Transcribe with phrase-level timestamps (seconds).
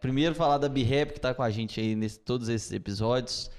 [0.00, 3.50] primeiro falar da B-Rap que tá com a gente aí nesse todos esses episódios.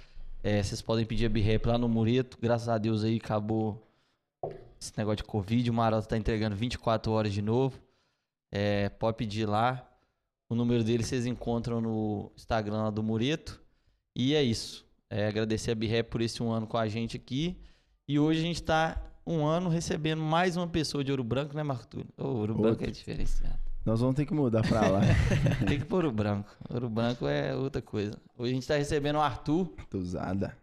[0.42, 2.38] É, vocês podem pedir a B-Rap lá no Mureto.
[2.42, 3.86] Graças a Deus aí acabou
[4.80, 5.70] esse negócio de Covid.
[5.70, 7.80] O Maroto tá entregando 24 horas de novo.
[8.52, 9.86] É, pode pedir lá.
[10.50, 13.62] O número dele vocês encontram no Instagram lá do Mureto.
[14.16, 14.86] E é isso.
[15.10, 17.58] É, agradecer a B-Rap por esse um ano com a gente aqui.
[18.08, 21.62] E hoje a gente tá um ano recebendo mais uma pessoa de Ouro Branco, né,
[21.62, 22.08] Marco Túlio?
[22.18, 22.88] Ouro Branco Outro.
[22.88, 23.69] é diferenciado.
[23.90, 25.02] Nós vamos ter que mudar pra lá.
[25.68, 26.56] Tem que pôr o branco.
[26.70, 28.16] Ouro branco é outra coisa.
[28.38, 29.66] Hoje a gente tá recebendo o Arthur.
[29.90, 30.56] Tuzada.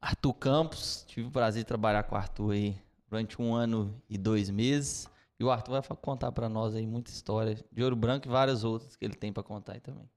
[0.00, 1.04] Arthur Campos.
[1.06, 2.76] Tive o prazer de trabalhar com o Arthur aí
[3.10, 5.06] durante um ano e dois meses.
[5.38, 8.64] E o Arthur vai contar pra nós aí muita história de Ouro Branco e várias
[8.64, 10.08] outras que ele tem pra contar aí também.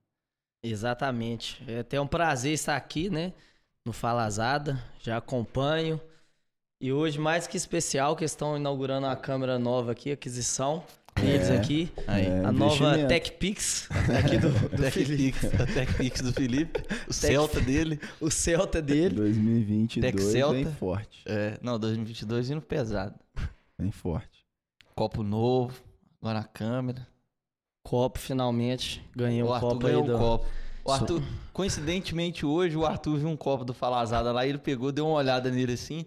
[0.62, 1.62] Exatamente.
[1.70, 3.34] É até um prazer estar aqui, né?
[3.84, 4.82] No Falazada.
[5.02, 6.00] Já acompanho.
[6.80, 10.82] E hoje, mais que especial, que estão inaugurando uma câmera nova aqui, aquisição
[11.20, 11.56] deles É.
[11.56, 11.92] aqui.
[12.06, 12.26] Aí.
[12.26, 13.08] É, a nova investimento.
[13.08, 13.88] TechPix,
[14.18, 15.40] aqui do, do Felipe.
[15.40, 16.82] TechPix, a TechPix do Felipe.
[17.08, 18.00] O Celta dele.
[18.20, 19.14] O Celta dele.
[19.16, 20.54] 2022 Tech Celta.
[20.54, 21.22] vem forte.
[21.26, 23.14] É, não, 2022 indo pesado.
[23.78, 24.44] Vem forte.
[24.94, 25.82] Copo novo.
[26.20, 27.06] Agora a câmera.
[27.82, 29.04] Copo, finalmente.
[29.14, 30.16] Ganhei um o Arthur copo aí ganhou do...
[30.16, 30.46] um copo.
[30.84, 35.06] O Arthur, coincidentemente hoje, o Arthur viu um copo do Falazada lá, ele pegou, deu
[35.06, 36.06] uma olhada nele assim.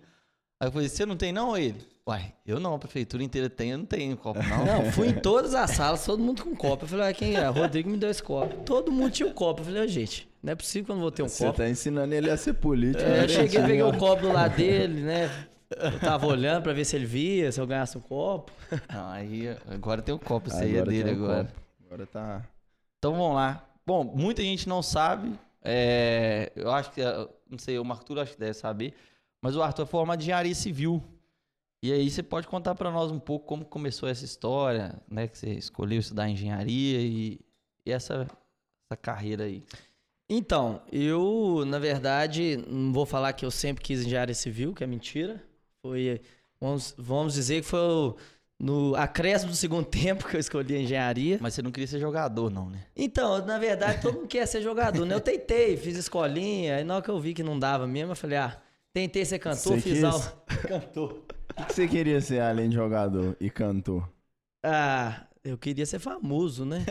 [0.60, 1.86] Aí eu falei, você não tem não, ele?
[2.10, 4.66] Uai, eu não, a prefeitura inteira tem, eu não tenho copo não.
[4.66, 6.86] Não, fui em todas as salas, todo mundo com copo.
[6.86, 7.48] Eu falei, ah, quem é?
[7.48, 8.64] Rodrigo me deu esse copo.
[8.64, 9.62] Todo mundo tinha um copo.
[9.62, 11.58] Eu falei, "Ô, gente, não é possível que eu não vou ter um Você copo.
[11.58, 13.04] tá ensinando ele a ser político.
[13.04, 15.30] É, né, eu cheguei, peguei o copo do lado dele, né?
[15.70, 18.52] Eu tava olhando pra ver se ele via, se eu ganhasse um copo.
[18.92, 21.44] Não, aí agora tem o copo, esse aí é dele um agora.
[21.46, 21.60] copo.
[21.86, 22.42] Agora tá.
[22.98, 23.64] Então vamos lá.
[23.86, 25.32] Bom, muita gente não sabe.
[25.64, 27.02] é, eu acho que,
[27.48, 28.96] não sei, o Marco Túlio acho que deve saber.
[29.44, 31.04] Mas o Arthur é formado em engenharia civil.
[31.82, 35.28] E aí você pode contar pra nós um pouco como começou essa história, né?
[35.28, 37.40] Que você escolheu estudar engenharia e,
[37.86, 38.28] e essa,
[38.86, 39.64] essa carreira aí.
[40.30, 44.88] Então, eu, na verdade, não vou falar que eu sempre quis engenharia civil, que é
[44.88, 45.42] mentira.
[45.82, 46.22] Foi,
[46.60, 48.16] vamos, vamos dizer que foi o-
[48.60, 51.40] no acréscimo do segundo tempo que eu escolhi a engenharia.
[51.42, 52.86] Mas você não queria ser jogador, não, né?
[52.96, 55.16] Então, na verdade, todo mundo quer ser jogador, né?
[55.16, 58.16] Eu tentei, fiz escolinha, aí na hora que eu vi que não dava mesmo, eu
[58.18, 58.62] falei, ah,
[58.94, 60.44] tentei ser cantor, Você fiz aula.
[60.68, 61.24] Cantor.
[61.60, 64.08] O que você queria ser além de jogador e cantor?
[64.64, 66.86] Ah, eu queria ser famoso, né?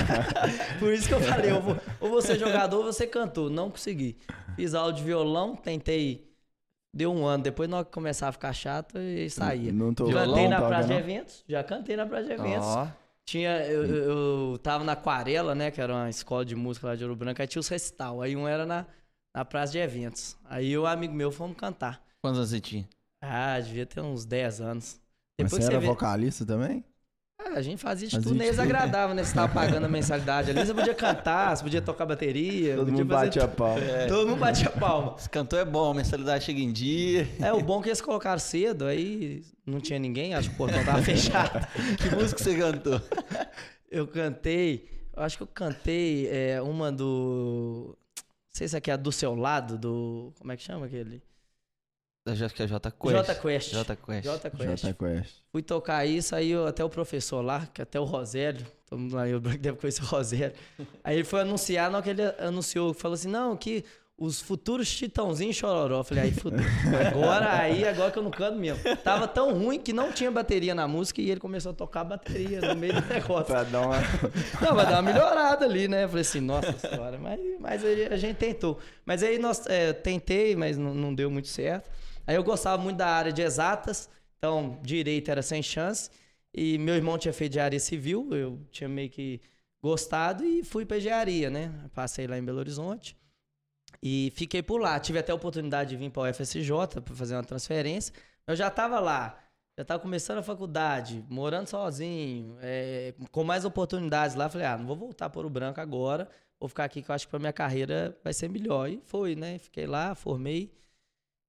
[0.78, 3.50] Por isso que eu falei, eu vou, ou vou ser jogador ou vou ser cantor.
[3.50, 4.16] Não consegui.
[4.56, 6.30] Fiz aula de violão, tentei.
[6.96, 9.72] Deu um ano, depois na hora que começava a ficar chato, e saía.
[9.72, 11.00] Não tô Cantei na praça de não?
[11.00, 12.66] eventos, já cantei na praça de eventos.
[12.68, 12.88] Ó,
[13.24, 16.94] Tinha, eu, eu, eu tava na Aquarela, né, que era uma escola de música lá
[16.94, 18.22] de Ouro Branco, aí tinha os recital.
[18.22, 18.86] Aí um era na,
[19.34, 20.36] na praça de eventos.
[20.44, 22.00] Aí eu um amigo meu fomos cantar.
[22.22, 22.88] quantos anos você tinha?
[23.26, 25.00] Ah, devia ter uns 10 anos.
[25.38, 25.86] Mas Depois você que era você vê...
[25.86, 26.84] vocalista também?
[27.40, 28.56] Ah, a gente fazia de Fazia tudo, nem tudo.
[28.56, 29.24] desagradável, né?
[29.24, 32.76] Você tava pagando a mensalidade ali, você podia cantar, você podia tocar bateria.
[32.76, 33.56] Todo mundo fazer bate a tudo.
[33.56, 33.76] pau.
[34.08, 35.16] Todo mundo batia palma.
[35.18, 37.28] Esse cantor é bom, a mensalidade chega em dia.
[37.40, 40.58] É, o bom é que eles colocaram cedo, aí não tinha ninguém, acho que o
[40.58, 41.66] portão tava fechado.
[41.98, 43.00] Que música você cantou?
[43.90, 47.96] Eu cantei, eu acho que eu cantei é, uma do.
[48.16, 50.32] Não sei se aqui é a do seu lado, do.
[50.38, 51.20] Como é que chama aquele?
[52.26, 53.12] Acho que é J Quest.
[53.26, 53.70] J Quest.
[53.72, 54.24] J Quest.
[54.24, 54.84] J Quest.
[54.98, 55.34] Quest.
[55.52, 59.14] Fui tocar isso, aí eu- até o professor lá, que até o Rosélio, todo mundo
[59.14, 60.54] lá, eu deve conhecer o Rosélio.
[61.02, 63.84] Aí ele foi anunciar, na hora que ele anunciou, falou assim: não, que
[64.16, 65.98] os futuros Chitãozinho e Chororó.
[65.98, 66.60] Eu falei, aí fudeu.
[67.12, 68.80] Agora, aí, agora que eu não canto mesmo.
[69.02, 72.04] Tava tão ruim que não tinha bateria na música e ele começou a tocar a
[72.04, 73.46] bateria no meio do negócio.
[73.46, 73.96] Pra dar uma.
[74.62, 76.04] Não, vai dar uma melhorada ali, né?
[76.04, 78.78] Eu falei assim, nossa senhora, mas, mas aí a gente tentou.
[79.04, 81.90] Mas aí nós é, tentei, mas não, não deu muito certo.
[82.26, 84.08] Aí eu gostava muito da área de exatas,
[84.38, 86.10] então direito era sem chance.
[86.52, 89.40] E meu irmão tinha feito engenharia civil, eu tinha meio que
[89.82, 91.72] gostado e fui pra engenharia, né?
[91.92, 93.16] Passei lá em Belo Horizonte
[94.02, 94.98] e fiquei por lá.
[95.00, 98.14] Tive até a oportunidade de vir para o UFSJ para fazer uma transferência.
[98.46, 99.38] Eu já estava lá,
[99.76, 104.48] já estava começando a faculdade, morando sozinho, é, com mais oportunidades lá.
[104.48, 106.28] Falei, ah, não vou voltar para o Branco agora,
[106.60, 108.88] vou ficar aqui que eu acho que para minha carreira vai ser melhor.
[108.90, 109.58] E foi, né?
[109.58, 110.70] Fiquei lá, formei.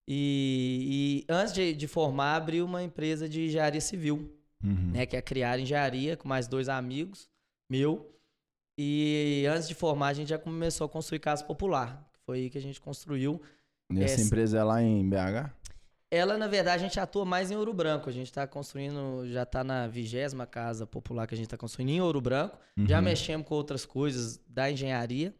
[0.08, 4.32] E, e antes de, de formar, abri uma empresa de engenharia civil
[4.64, 4.92] Uhum.
[4.94, 7.30] né, que é criar engenharia com mais dois amigos
[7.70, 8.12] meu.
[8.80, 12.10] E antes de formar, a gente já começou a construir casa popular.
[12.14, 13.40] que Foi aí que a gente construiu.
[13.92, 15.52] E essa Essa- empresa é lá em BH?
[16.10, 18.10] Ela, na verdade, a gente atua mais em Ouro Branco.
[18.10, 21.90] A gente está construindo, já está na vigésima casa popular que a gente está construindo
[21.90, 22.58] em Ouro Branco.
[22.88, 23.04] Já Uhum.
[23.06, 25.34] mexemos com outras coisas da engenharia,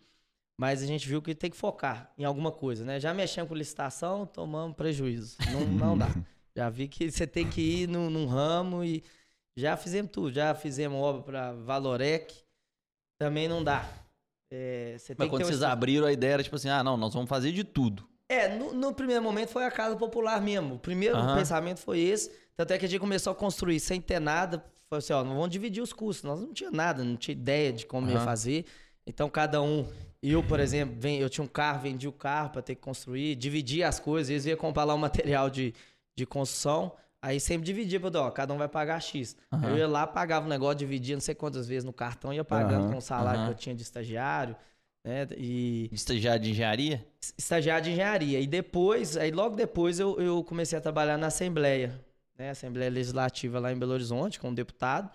[0.58, 3.00] mas a gente viu que tem que focar em alguma coisa, né?
[3.00, 5.38] Já mexemos com licitação, tomamos prejuízo.
[5.52, 6.08] Não, não dá.
[6.58, 9.04] Já vi que você tem que ir num, num ramo e
[9.58, 10.32] já fizemos tudo.
[10.32, 12.34] Já fizemos obra para Valorec,
[13.20, 13.86] também não dá.
[14.50, 15.66] é, Mas quando vocês estudo.
[15.66, 18.08] abriram, a ideia era tipo assim, ah, não, nós vamos fazer de tudo.
[18.30, 20.76] É, no, no primeiro momento foi a casa popular mesmo.
[20.76, 21.36] O primeiro Aham.
[21.36, 22.32] pensamento foi esse.
[22.56, 24.64] Tanto é que a gente começou a construir sem ter nada.
[24.88, 26.24] Foi assim, ó, não vamos dividir os custos.
[26.24, 28.24] Nós não tinha nada, não tinha ideia de como ia Aham.
[28.26, 28.66] fazer.
[29.06, 29.86] Então cada um,
[30.32, 33.36] eu, por exemplo, vem, eu tinha um carro, vendi o carro para ter que construir,
[33.36, 35.74] dividia as coisas, eles iam comprar lá o material de,
[36.16, 36.94] de construção.
[37.22, 39.36] Aí sempre dividia, pra, ó, cada um vai pagar X.
[39.52, 39.70] Aham.
[39.70, 42.84] Eu ia lá, pagava o negócio, dividia não sei quantas vezes no cartão, ia pagando
[42.84, 42.92] Aham.
[42.92, 43.46] com o salário Aham.
[43.48, 44.56] que eu tinha de estagiário,
[45.04, 45.28] né?
[45.38, 47.06] E De estagiário de engenharia?
[47.38, 48.40] estagiário de engenharia.
[48.40, 52.00] E depois, aí logo depois eu, eu comecei a trabalhar na Assembleia,
[52.38, 52.52] né?
[52.52, 55.10] Assembleia Legislativa lá em Belo Horizonte, como deputado.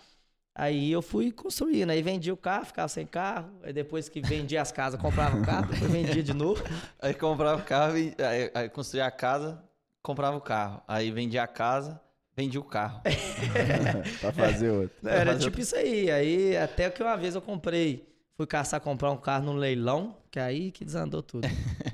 [0.55, 3.51] Aí eu fui construindo, aí vendi o carro, ficava sem carro.
[3.63, 6.63] Aí depois que vendia as casas, comprava o carro, depois vendia de novo.
[7.01, 9.63] Aí comprava o carro, e, aí, aí construía a casa,
[10.03, 10.83] comprava o carro.
[10.89, 12.01] Aí vendia a casa,
[12.37, 13.01] vendia o carro.
[14.21, 15.09] pra fazer outro.
[15.09, 16.11] Era fazer tipo isso aí.
[16.11, 18.07] Aí até que uma vez eu comprei,
[18.37, 21.49] fui caçar comprar um carro no leilão, que é aí que desandou tudo.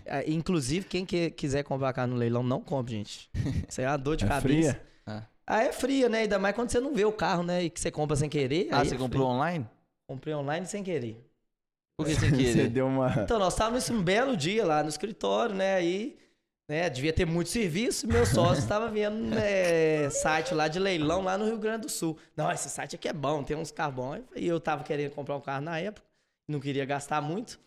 [0.08, 3.30] Ah, Inclusive, quem que- quiser comprar carro no leilão, não compre, gente.
[3.68, 4.48] Isso é uma dor de É cabeça.
[4.48, 4.82] fria?
[5.46, 6.20] Ah, é fria, né?
[6.20, 7.64] Ainda mais quando você não vê o carro, né?
[7.64, 8.68] E que você compra sem querer.
[8.72, 9.34] Ah, aí você é comprou frio.
[9.36, 9.68] online?
[10.08, 11.24] Comprei online sem querer.
[11.98, 12.68] Por que sem Você querer?
[12.68, 13.10] deu uma.
[13.22, 15.74] Então, nós estávamos um belo dia lá no escritório, né?
[15.76, 16.16] Aí,
[16.68, 18.06] né, devia ter muito serviço.
[18.08, 22.18] Meu sócio estava vendo né, site lá de leilão lá no Rio Grande do Sul.
[22.36, 24.20] Não, esse site aqui é bom, tem uns carros bons.
[24.34, 26.04] E eu tava querendo comprar um carro na época,
[26.48, 27.58] não queria gastar muito.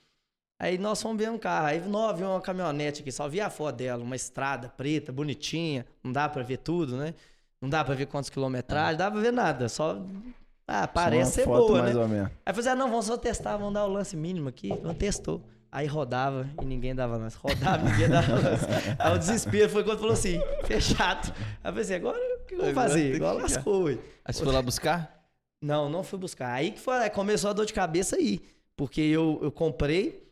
[0.61, 1.67] Aí nós fomos ver um carro.
[1.67, 5.85] Aí nós vimos uma caminhonete aqui, só via a foto dela, uma estrada preta, bonitinha.
[6.03, 7.15] Não dá pra ver tudo, né?
[7.61, 9.67] Não dá pra ver quantos quilometragens, dá pra ver nada.
[9.67, 10.01] Só.
[10.67, 12.01] Ah, parece Só ser boa, mais né?
[12.01, 12.31] ou menos.
[12.45, 14.69] Aí assim, ah, não, vamos só testar, vamos dar o lance mínimo aqui.
[14.81, 15.41] Não testou.
[15.71, 17.37] Aí rodava e ninguém dava lance.
[17.37, 18.65] Rodava e ninguém dava lance.
[18.97, 21.33] Aí o desespero foi quando falou assim, fechado.
[21.63, 23.15] Aí eu pensei, agora o que eu vou fazer?
[23.15, 23.97] Igual lascou, ué.
[24.25, 25.19] Aí você foi lá buscar?
[25.61, 26.53] Não, não fui buscar.
[26.53, 28.41] Aí que foi, começou a dor de cabeça aí.
[28.75, 30.28] Porque eu, eu comprei,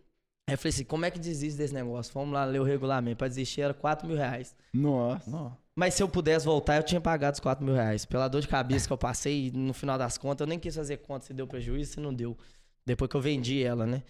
[0.48, 2.14] aí eu falei assim, como é que desiste desse negócio?
[2.14, 3.18] Vamos lá ler o regulamento.
[3.18, 4.56] Pra desistir era 4 mil reais.
[4.74, 5.30] Nossa.
[5.30, 5.58] Não.
[5.76, 8.06] Mas se eu pudesse voltar, eu tinha pagado os 4 mil reais.
[8.06, 10.98] Pela dor de cabeça que eu passei, no final das contas, eu nem quis fazer
[10.98, 12.36] conta se deu prejuízo, se não deu.
[12.86, 14.02] Depois que eu vendi ela, né?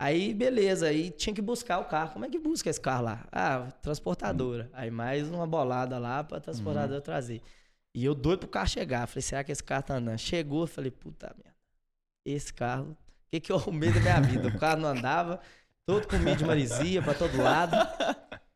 [0.00, 2.14] Aí, beleza, aí tinha que buscar o carro.
[2.14, 3.28] Como é que busca esse carro lá?
[3.30, 4.68] Ah, transportadora.
[4.72, 7.40] Aí mais uma bolada lá pra transportadora trazer.
[7.94, 9.06] E eu doido pro carro chegar.
[9.06, 10.18] Falei, será que esse carro tá andando?
[10.18, 11.54] Chegou, falei, puta merda.
[12.26, 12.96] Esse carro, o
[13.30, 14.48] que que eu arrumei da minha vida?
[14.48, 15.38] O carro não andava,
[15.86, 17.76] todo comido de marisia pra todo lado.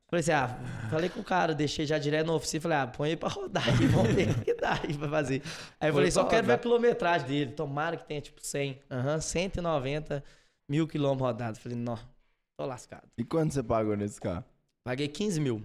[0.09, 0.57] Falei assim, ah,
[0.89, 3.69] falei com o cara, deixei já direto no oficina, falei, ah, põe aí pra rodar
[3.69, 5.43] aí, vamos ver o que dá aí pra fazer.
[5.81, 9.21] Aí eu falei, só quero ver a quilometragem dele, tomara que tenha tipo 100, aham,
[9.21, 10.23] 190
[10.69, 11.61] mil quilômetros rodados.
[11.61, 11.99] Falei, não,
[12.57, 13.09] tô lascado.
[13.19, 14.45] E quanto você pagou nesse carro?
[14.85, 15.61] Paguei 15 mil.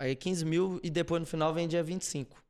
[0.00, 2.42] Paguei 15 mil e depois no final vendia 25.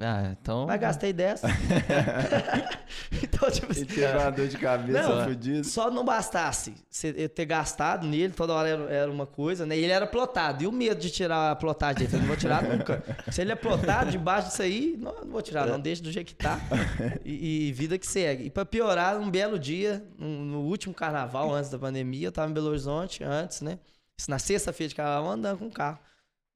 [0.00, 0.66] Ah, então.
[0.66, 1.42] Mas gastei 10.
[3.42, 6.74] então, tipo Ele assim, teve uma dor de cabeça Não, só não bastasse
[7.04, 9.76] eu ter gastado nele, toda hora era, era uma coisa, né?
[9.76, 10.62] E ele era plotado.
[10.62, 12.14] E o medo de tirar a plotagem dele?
[12.14, 13.02] Eu não vou tirar nunca.
[13.30, 15.80] Se ele é plotado, debaixo disso aí, não, não vou tirar, não.
[15.80, 16.60] Deixa do jeito que tá.
[17.24, 18.44] E, e vida que segue.
[18.44, 22.50] E pra piorar, um belo dia, no, no último carnaval, antes da pandemia, eu tava
[22.50, 23.78] em Belo Horizonte, antes, né?
[24.18, 25.98] Isso na sexta-feira de carnaval, andando com o carro.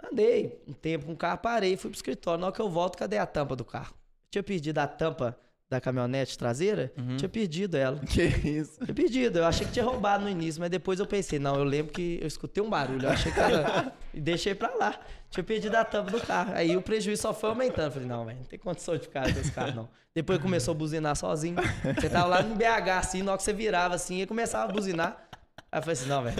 [0.03, 2.41] Andei um tempo com o carro, parei, fui pro escritório.
[2.41, 3.95] Na hora que eu volto, cadê a tampa do carro?
[4.31, 6.93] Tinha perdido a tampa da caminhonete traseira?
[6.97, 7.17] Uhum.
[7.17, 7.99] Tinha perdido ela.
[7.99, 8.79] Que isso?
[8.85, 9.39] Tinha perdido.
[9.39, 12.19] Eu achei que tinha roubado no início, mas depois eu pensei, não, eu lembro que
[12.21, 13.07] eu escutei um barulho.
[13.07, 13.93] Eu achei que era.
[14.15, 14.99] e deixei pra lá.
[15.31, 16.53] Tinha perdido a tampa do carro.
[16.55, 17.93] Aí o prejuízo só foi aumentando.
[17.93, 19.89] Falei, não, velho, não tem condição de ficar com esse carro, não.
[20.15, 21.57] Depois começou a buzinar sozinho.
[21.95, 24.73] Você tava lá no BH, assim, na hora que você virava assim, e começava a
[24.73, 25.29] buzinar.
[25.71, 26.37] Aí eu falei assim, não, velho,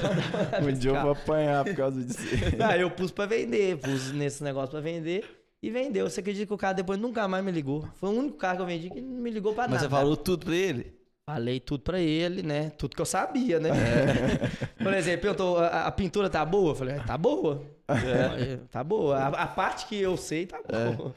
[0.63, 2.21] Um dia eu vou apanhar por causa disso.
[2.67, 5.36] Aí eu pus pra vender, pus nesse negócio pra vender.
[5.63, 6.09] E vendeu.
[6.09, 7.89] Você acredita que o cara depois nunca mais me ligou?
[7.95, 9.85] Foi o único carro que eu vendi que não me ligou pra Mas nada.
[9.85, 10.95] você falou tudo pra ele?
[11.29, 12.71] Falei tudo pra ele, né?
[12.71, 13.71] Tudo que eu sabia, né?
[13.71, 14.67] É.
[14.83, 16.71] Por exemplo, perguntou, a, a pintura tá boa?
[16.71, 17.65] Eu falei, tá boa.
[17.89, 19.17] É, Tá boa.
[19.19, 21.15] A, a parte que eu sei tá boa.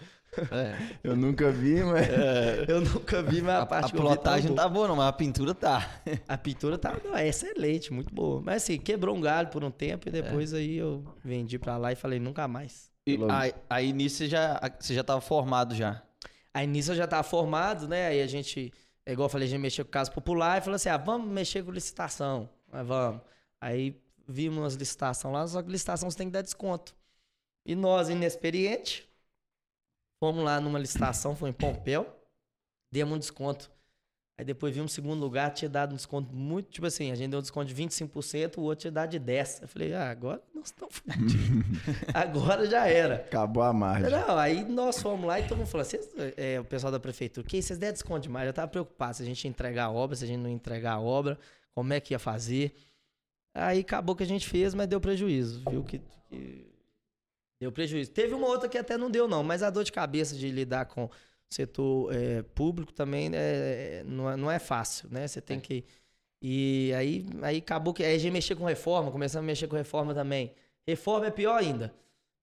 [0.52, 0.76] É.
[1.04, 2.08] Eu nunca vi, mas.
[2.70, 4.88] Eu nunca vi, mas a, A, parte a que eu vi plotagem tá tá boa,
[4.88, 6.02] não, mas a pintura tá.
[6.28, 8.40] A pintura tá não, é excelente, muito boa.
[8.40, 10.22] Mas assim, quebrou um galho por um tempo e É.
[10.22, 12.90] depois aí eu vendi pra lá e falei, nunca mais.
[13.14, 16.02] E Pelo- aí, aí nisso você já, você já tava formado já.
[16.54, 18.08] Aí nisso eu já tava formado, né?
[18.08, 18.74] Aí a gente,
[19.06, 21.28] é igual eu falei, a gente mexeu com caso popular e falou assim: ah, vamos
[21.32, 22.50] mexer com licitação.
[22.72, 23.22] Mas vamos.
[23.62, 23.96] Aí
[24.28, 26.96] vimos umas licitações lá, só que licitação você tem que dar desconto.
[27.66, 29.08] E nós, inexperiente,
[30.20, 32.06] fomos lá numa licitação, foi em Pompéu,
[32.92, 33.72] demos um desconto.
[34.40, 37.30] Aí depois vimos um segundo lugar, tinha dado um desconto muito, tipo assim, a gente
[37.30, 39.64] deu um desconto de 25%, o outro tinha dado de 10%.
[39.64, 41.36] Eu falei, ah, agora nós estamos fodidos.
[42.14, 43.16] agora já era.
[43.16, 44.10] Acabou a margem.
[44.10, 47.46] Não, aí nós fomos lá e todo mundo falou: "Vocês, é, o pessoal da prefeitura,
[47.46, 48.48] que vocês deram desconto demais.
[48.48, 50.56] Eu tava preocupado se a gente ia entregar a obra, se a gente não ia
[50.56, 51.38] entregar a obra.
[51.76, 52.74] como é que ia fazer.
[53.54, 56.66] Aí acabou que a gente fez, mas deu prejuízo, viu que, que
[57.60, 58.10] deu prejuízo.
[58.12, 60.86] Teve uma outra que até não deu não, mas a dor de cabeça de lidar
[60.86, 61.10] com
[61.50, 65.28] setor é, público também é, não, é, não é fácil, né?
[65.28, 65.62] Você tem É.
[65.62, 65.86] que
[66.42, 69.76] e aí, aí acabou que aí a gente mexeu com reforma, começamos a mexer com
[69.76, 70.54] reforma também.
[70.88, 71.94] Reforma é pior ainda.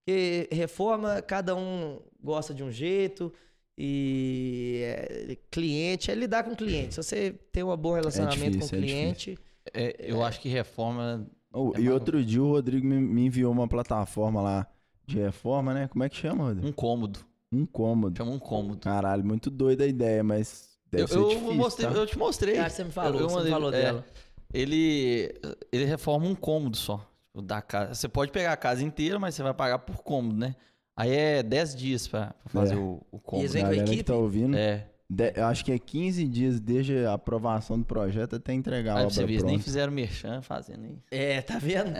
[0.04, 3.32] Porque reforma, cada um gosta de um jeito.
[3.78, 6.94] E é, cliente é lidar com cliente.
[6.94, 9.38] Se você tem um bom relacionamento difícil, com o é cliente.
[9.72, 11.26] É, eu acho que reforma.
[11.52, 14.66] Oh, É e outro dia o Rodrigo me, me enviou uma plataforma lá
[15.06, 15.88] de reforma, né?
[15.88, 16.68] Como é que chama, Rodrigo?
[16.68, 17.20] Um cômodo.
[17.52, 18.16] Um cômodo.
[18.18, 18.80] Chama um cômodo.
[18.80, 21.94] Caralho, muito doida a ideia, mas deve Eu, ser eu difícil, mostrei, tá?
[21.94, 22.58] eu te mostrei.
[22.58, 24.04] Ah, você me falou, Eu- eu você me mandei- falou é, dela.
[24.52, 25.34] Ele,
[25.72, 26.98] ele reforma um cômodo só.
[27.28, 27.94] tipo, Da casa.
[27.94, 30.54] Você pode pegar a casa inteira, mas você vai pagar por cômodo, né?
[30.96, 32.78] Aí é 10 dias pra, pra fazer É.
[32.78, 33.42] o, o cômodo.
[33.42, 34.06] eles vêm com a Galera que equipe?
[34.06, 34.88] tá ouvindo, É.
[35.08, 38.98] de- eu acho que é 15 dias desde a aprovação do projeto até entregar a
[39.00, 40.98] Aí pra obra você nem fizeram merchan fazendo aí.
[41.10, 41.92] É, tá vendo?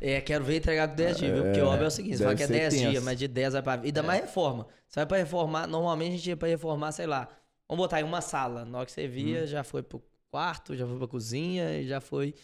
[0.00, 1.42] É, quero ver entregar com 10 dias, viu?
[1.44, 3.04] Porque o óbvio é o seguinte, você fala que é ser 10 dias, tenso.
[3.04, 3.76] mas de 10 vai pra...
[3.82, 4.66] E ainda mais reforma.
[4.88, 7.28] Você vai pra reformar, normalmente a gente ia pra reformar, sei lá,
[7.68, 8.64] vamos botar em uma sala.
[8.64, 12.00] Na hora que você via, já foi pro quarto, já foi pra cozinha, e já
[12.00, 12.34] foi...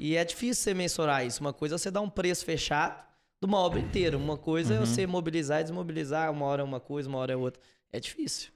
[0.00, 1.40] E é difícil você mensurar isso.
[1.40, 3.04] Uma coisa é você dar um preço fechado
[3.42, 4.16] de uma obra inteira.
[4.16, 4.86] Uma coisa é Uhum.
[4.86, 6.30] você mobilizar e desmobilizar.
[6.32, 7.60] Uma hora é uma coisa, uma hora é outra.
[7.92, 8.50] É difícil.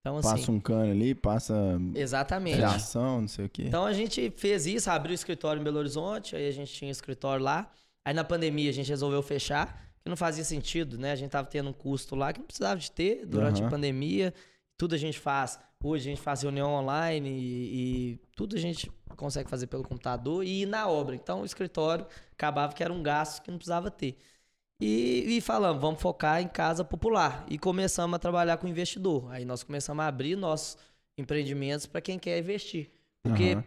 [0.00, 0.28] Então, assim...
[0.30, 1.54] Passa um cano ali, passa
[1.94, 2.56] Exatamente.
[2.56, 3.64] fiação, não sei o quê.
[3.66, 6.90] Então a gente fez isso, abriu o escritório em Belo Horizonte, aí a gente tinha
[6.90, 7.70] escritório lá.
[8.04, 11.12] Aí na pandemia a gente resolveu fechar, que não fazia sentido, né?
[11.12, 13.70] A gente tava tendo um custo lá que não precisava de ter durante a Aham.
[13.70, 14.32] pandemia.
[14.78, 15.58] Tudo a gente faz.
[15.82, 20.42] Hoje a gente faz reunião online e, e tudo a gente consegue fazer pelo computador
[20.42, 21.14] e ir na obra.
[21.14, 24.16] Então o escritório acabava que era um gasto que não precisava ter.
[24.80, 27.44] E, e falamos, vamos focar em casa popular.
[27.48, 29.30] E começamos a trabalhar com investidor.
[29.30, 30.78] Aí nós começamos a abrir nossos
[31.18, 32.90] empreendimentos para quem quer investir.
[33.22, 33.64] Porque Aham.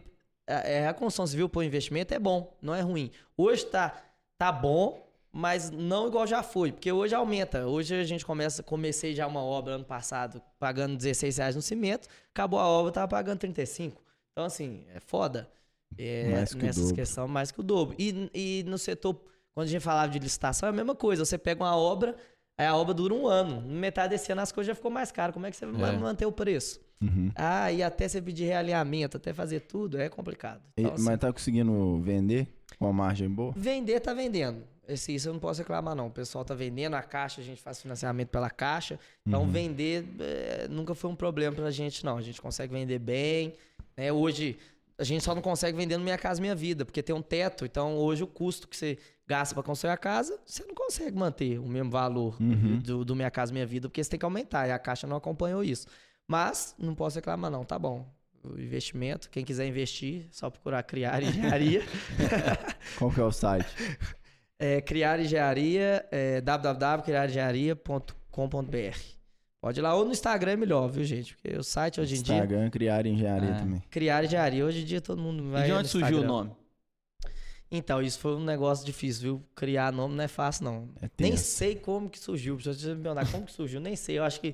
[0.47, 3.11] a, é, a construção civil por investimento é bom, não é ruim.
[3.37, 3.95] Hoje tá,
[4.37, 7.67] tá bom, mas não igual já foi, porque hoje aumenta.
[7.67, 12.07] Hoje a gente começa, comecei já uma obra ano passado pagando 16 reais no cimento,
[12.31, 14.01] acabou a obra, tava pagando 35.
[14.31, 15.47] Então, assim, é foda.
[15.95, 16.95] É, Mais que o nessas dobro.
[16.95, 17.95] questões, mais que o dobro.
[17.99, 19.15] E, e no setor,
[19.53, 21.23] quando a gente falava de licitação, é a mesma coisa.
[21.25, 22.15] Você pega uma obra,
[22.57, 23.61] aí a obra dura um ano.
[23.61, 25.33] Metade desse ano as coisas já ficou mais caras.
[25.33, 25.97] Como é que você vai É.
[25.97, 26.79] manter o preço?
[27.01, 27.31] Uhum.
[27.35, 30.61] Ah, e até você pedir realinhamento, até fazer tudo, é complicado.
[30.77, 32.47] E- Então, assim, mas tá conseguindo vender
[32.79, 33.53] com uma margem boa?
[33.55, 34.63] Vender tá vendendo.
[34.87, 36.07] Esse, isso eu não posso reclamar, não.
[36.07, 38.99] O pessoal tá vendendo, a caixa, a gente faz financiamento pela caixa.
[39.25, 39.49] Então, Uhum.
[39.49, 42.17] vender é, nunca foi um problema pra gente, não.
[42.17, 43.53] A gente consegue vender bem.
[43.95, 44.11] Né?
[44.11, 44.57] Hoje,
[44.97, 47.65] a gente só não consegue vender no Minha Casa Minha Vida, porque tem um teto.
[47.65, 48.97] Então, hoje, o custo que você
[49.27, 52.79] gasta pra construir a casa, você não consegue manter o mesmo valor Uhum.
[52.79, 54.67] do, do Minha Casa Minha Vida, porque você tem que aumentar.
[54.67, 55.87] E a caixa não acompanhou isso.
[56.27, 57.63] Mas, não posso reclamar, não.
[57.65, 58.05] Tá bom.
[58.43, 61.81] O investimento, quem quiser investir, só procurar criar engenharia.
[62.99, 63.67] Qual que é o site?
[64.59, 68.97] É, criar engenharia, é, www.criarengenharia.com.br.
[69.63, 71.37] Pode ir lá, ou no Instagram é melhor, viu, gente?
[71.37, 72.35] Porque o site hoje em dia.
[72.35, 73.59] Instagram, criar engenharia É.
[73.59, 73.81] também.
[73.89, 74.65] Criar engenharia.
[74.65, 75.61] Hoje em dia todo mundo vai.
[75.61, 76.27] e de no onde surgiu o Instagram.
[76.27, 76.51] nome?
[77.71, 79.43] Então, isso foi um negócio difícil, viu?
[79.55, 80.89] Criar nome não é fácil, não.
[81.01, 82.59] É Nem sei como que surgiu.
[82.59, 84.19] Você me perguntar como que surgiu, nem sei.
[84.19, 84.53] Eu acho que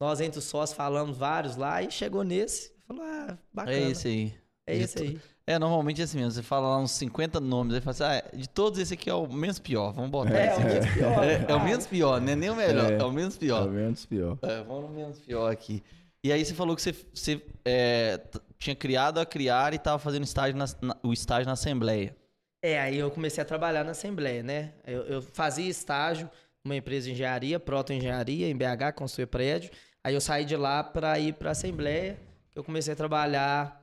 [0.00, 2.72] nós, entre os sócios, falamos vários lá e chegou nesse.
[2.88, 3.76] Falou, ah, bacana.
[3.76, 4.34] É esse aí.
[4.66, 5.20] É esse aí.
[5.50, 6.32] É, normalmente é assim mesmo.
[6.32, 9.14] Você fala lá uns 50 nomes, aí fala assim, ah, de todos esse aqui é
[9.14, 9.92] o menos pior.
[9.92, 10.74] Vamos botar É, esse o aqui.
[10.74, 11.24] menos pior.
[11.24, 12.34] É, é o menos pior, né?
[12.36, 13.02] Nem o melhor, é, É.
[13.04, 13.66] o menos pior.
[13.68, 13.96] vendo?
[14.06, 14.38] Pior.
[14.42, 15.82] É, vamos no menos pior aqui.
[16.22, 18.20] E aí você falou que você, você é,
[18.58, 22.14] tinha criado a criar e estava fazendo estágio na- na- o estágio na Assembleia.
[22.62, 24.72] É, aí eu comecei a trabalhar na Assembleia, né?
[24.86, 26.28] Eu, eu fazia estágio
[26.64, 29.70] numa empresa de engenharia, Proto Engenharia, em BH, construir prédio.
[30.04, 32.18] Aí eu saí de lá para ir para a Assembleia,
[32.52, 33.77] que eu comecei a trabalhar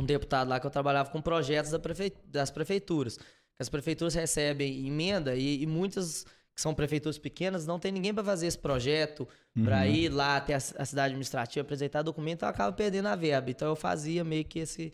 [0.00, 3.18] um deputado lá, que eu trabalhava com projetos da prefei- das prefeituras.
[3.58, 8.24] As prefeituras recebem emenda e, e muitas que são prefeituras pequenas não tem ninguém para
[8.24, 9.26] fazer esse projeto,
[9.64, 9.86] para Uhum.
[9.86, 13.50] ir lá até a, a cidade administrativa apresentar documento, eu acaba perdendo a verba.
[13.50, 14.92] Então eu fazia meio que esse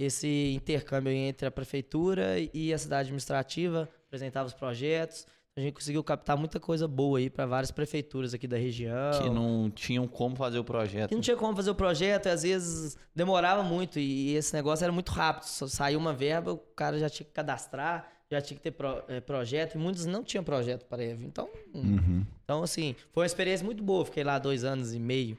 [0.00, 5.26] esse intercâmbio entre a prefeitura e a cidade administrativa, apresentava os projetos.
[5.58, 9.10] A gente conseguiu captar muita coisa boa aí para várias prefeituras aqui da região.
[9.20, 11.08] Que não tinham como fazer o projeto.
[11.08, 14.84] Que não tinha como fazer o projeto, e às vezes demorava muito e esse negócio
[14.84, 15.42] era muito rápido.
[15.46, 19.02] Só saiu uma verba, o cara já tinha que cadastrar, já tinha que ter pro-
[19.08, 21.26] eh, projeto, e muitos não tinham projeto prévio.
[21.26, 22.24] Então, Uhum.
[22.44, 24.04] então, assim, foi uma experiência muito boa.
[24.04, 25.36] Fiquei lá dois anos e meio.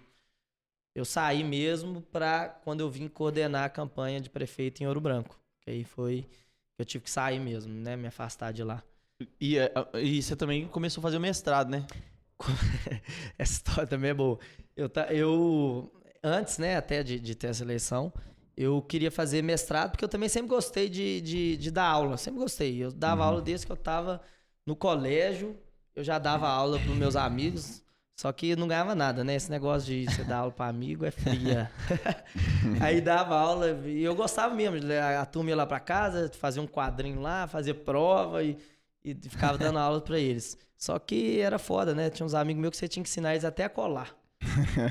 [0.94, 5.40] Eu saí mesmo pra quando eu vim coordenar a campanha de prefeito em Ouro Branco.
[5.62, 6.26] Que aí foi.
[6.78, 7.96] Eu tive que sair mesmo, né?
[7.96, 8.84] Me afastar de lá.
[9.40, 9.72] E, é,
[10.02, 11.86] e você também começou a fazer o mestrado, né?
[13.38, 14.40] Essa história também é boa.
[14.76, 15.92] Eu, ta- eu
[16.24, 18.14] antes, né, até de, de ter essa eleição,
[18.56, 22.40] eu queria fazer mestrado, porque eu também sempre gostei de, de, de dar aula, sempre
[22.40, 22.84] gostei.
[22.84, 24.22] Eu dava aula desde que eu tava
[24.66, 25.58] no colégio,
[25.96, 27.84] eu já dava aula pros meus amigos,
[28.18, 29.36] só que não ganhava nada, né?
[29.36, 31.72] Esse negócio de você dar aula para amigo é fria.
[32.82, 34.78] Aí dava aula e eu gostava mesmo.
[35.20, 38.58] A turma ia lá para casa, fazia um quadrinho lá, fazia prova e,
[39.04, 40.58] e ficava dando aula para eles.
[40.78, 42.10] Só que era foda, né?
[42.10, 44.16] Tinha uns amigos meus que você tinha que ensinar eles até a colar.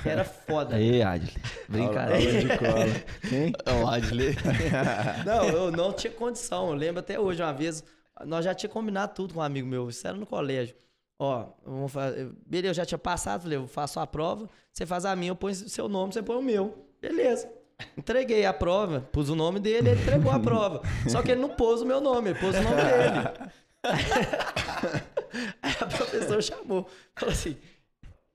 [0.05, 0.77] Era foda.
[0.77, 1.33] Aí, Adley.
[1.35, 2.41] Aula Brincadeira.
[2.41, 3.53] de cola.
[3.65, 4.37] É o Adley.
[5.25, 6.69] Não, eu não tinha condição.
[6.69, 7.83] Eu lembro até hoje, uma vez,
[8.27, 9.88] nós já tinha combinado tudo com um amigo meu.
[9.88, 10.77] Isso era no colégio.
[11.19, 12.31] Ó, vamos fazer.
[12.47, 15.37] Beleza, eu já tinha passado, falei, eu faço a prova, você faz a minha, eu
[15.37, 16.87] ponho seu nome, você põe o meu.
[17.00, 17.50] Beleza.
[17.97, 20.83] Entreguei a prova, pus o nome dele, ele entregou a prova.
[21.09, 23.50] Só que ele não pôs o meu nome, ele pôs o nome dele.
[25.62, 27.56] Aí a professora chamou, falou assim: o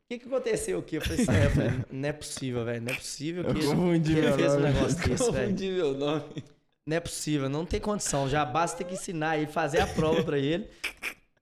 [0.10, 0.96] que, que aconteceu aqui?
[0.98, 4.14] Eu falei assim: é, eu não é possível, velho, não é possível Eu que, confundi
[4.14, 4.74] que ele fez um nome.
[4.74, 5.48] negócio desse, velho.
[5.48, 6.44] Confundi meu nome.
[6.86, 8.28] Não é possível, não tem condição.
[8.28, 10.70] Já basta ter que ensinar ele, fazer a prova pra ele.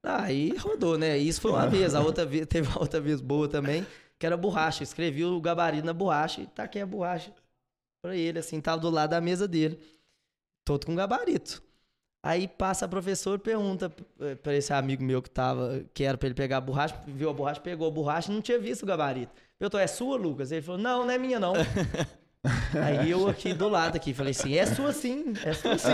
[0.03, 1.17] Aí rodou, né?
[1.17, 1.95] Isso foi uma vez.
[1.95, 3.85] A outra vez, teve uma outra vez boa também,
[4.19, 4.83] que era borracha.
[4.83, 7.33] Escrevi o gabarito na borracha e taquei a borracha
[8.03, 9.79] pra ele, assim, tava do lado da mesa dele.
[10.65, 11.61] Todo com gabarito.
[12.23, 16.17] Aí passa a professora e pergunta eh, pra esse amigo meu que tava, que era
[16.17, 18.83] pra ele pegar a borracha, viu a borracha, pegou a borracha e não tinha visto
[18.83, 19.31] o gabarito.
[19.57, 20.51] Perguntou, é sua, Lucas?
[20.51, 21.53] Ele falou, não, não é minha, não.
[22.73, 25.89] Aí eu aqui do lado aqui, falei assim, é sua sim, é sua sim.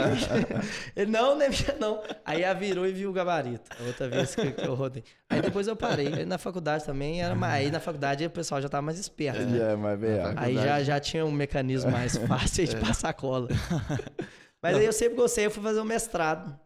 [0.95, 2.01] Ele, não, não é minha não.
[2.23, 3.69] Aí ela virou e viu o gabarito.
[3.77, 5.03] A outra vez que, que eu rodei.
[5.29, 6.07] Aí depois eu parei.
[6.07, 7.65] Aí na faculdade também era mais.
[7.65, 9.73] Aí na faculdade o pessoal já tava mais esperto, né?
[9.73, 13.49] É, mas bem, Aí já, já tinha um mecanismo mais fácil de passar cola.
[14.67, 16.59] Mas aí eu sempre gostei, eu fui fazer um mestrado.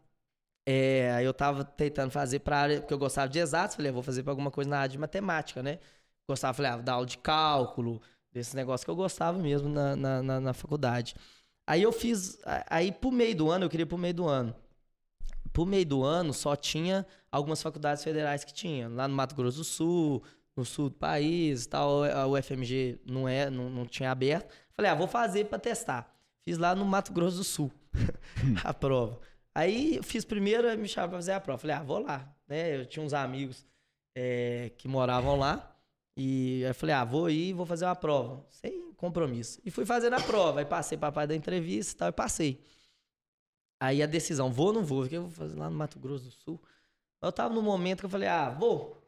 [0.65, 3.93] É, aí eu tava tentando fazer pra área, porque eu gostava de exatos, falei, eu
[3.93, 5.79] vou fazer pra alguma coisa na área de matemática, né?
[6.27, 10.23] Gostava, falei, ah, dar aula de cálculo, desse negócio que eu gostava mesmo na, na,
[10.23, 11.15] na, na faculdade.
[11.67, 12.39] Aí eu fiz,
[12.69, 14.55] aí pro meio do ano, eu queria pro meio do ano.
[15.53, 19.57] Pro meio do ano só tinha algumas faculdades federais que tinha, lá no Mato Grosso
[19.57, 20.23] do Sul,
[20.55, 24.53] no sul do país, tal, a UFMG não é, não, não tinha aberto.
[24.73, 26.13] Falei, ah, vou fazer pra testar.
[26.41, 27.71] Fiz lá no Mato Grosso do Sul
[28.63, 29.19] a prova.
[29.53, 31.59] Aí eu fiz primeiro, me chamaram pra fazer a prova.
[31.59, 32.33] Falei, ah, vou lá.
[32.47, 32.77] Né?
[32.77, 33.65] Eu tinha uns amigos
[34.15, 35.75] é, que moravam lá.
[36.15, 38.45] E eu falei, ah, vou ir vou fazer uma prova.
[38.49, 39.59] Sem compromisso.
[39.65, 40.59] E fui fazendo a prova.
[40.59, 42.63] Aí passei pra parte da entrevista e tal, e passei.
[43.79, 45.03] Aí a decisão, vou ou não vou?
[45.03, 46.61] O que eu vou fazer lá no Mato Grosso do Sul?
[47.21, 49.01] Eu tava no momento que eu falei, ah, vou.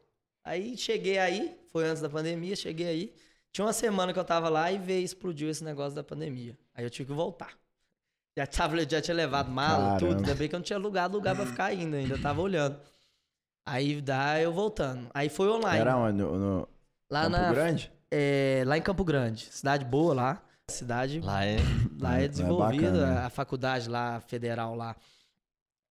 [0.44, 3.14] Aí cheguei aí, foi antes da pandemia, cheguei aí.
[3.50, 6.58] Tinha uma semana que eu tava lá e veio, explodiu esse negócio da pandemia.
[6.74, 7.56] Aí eu tive que voltar.
[8.36, 10.08] Já, tava, já tinha levado mala, tudo.
[10.08, 10.26] Caramba.
[10.26, 12.78] Ainda bem que eu não tinha alugado lugar pra ficar ainda, ainda tava olhando.
[13.66, 15.08] Aí dá eu voltando.
[15.14, 15.78] Aí foi online.
[15.80, 16.18] Era onde?
[16.18, 16.68] No, no
[17.10, 17.92] lá, Campo na, Grande?
[18.10, 19.46] é, lá em Campo Grande.
[19.50, 20.42] Cidade boa lá.
[20.70, 21.56] Cidade Lá é.
[22.00, 23.20] lá Lá é é desenvolvida, bacana, né?
[23.26, 24.96] a faculdade lá, federal lá,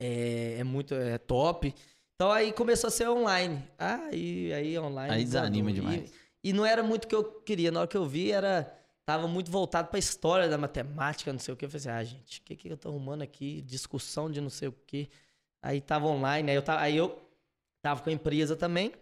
[0.01, 1.73] é, é muito é top.
[2.15, 3.63] Então aí começou a ser online.
[3.77, 5.13] Ah, e aí online.
[5.13, 6.11] Aí desanima E- demais.
[6.43, 7.71] E, não era muito o que eu queria.
[7.71, 8.71] Na hora que eu vi, era.
[9.05, 11.65] Tava muito voltado pra história da matemática, não sei o que.
[11.65, 13.61] Eu falei assim, ah, gente, o que, que eu tô arrumando aqui?
[13.61, 15.09] Discussão de não sei o que.
[15.61, 17.21] Aí tava online, aí eu tava, aí eu
[17.81, 18.93] tava com a empresa também.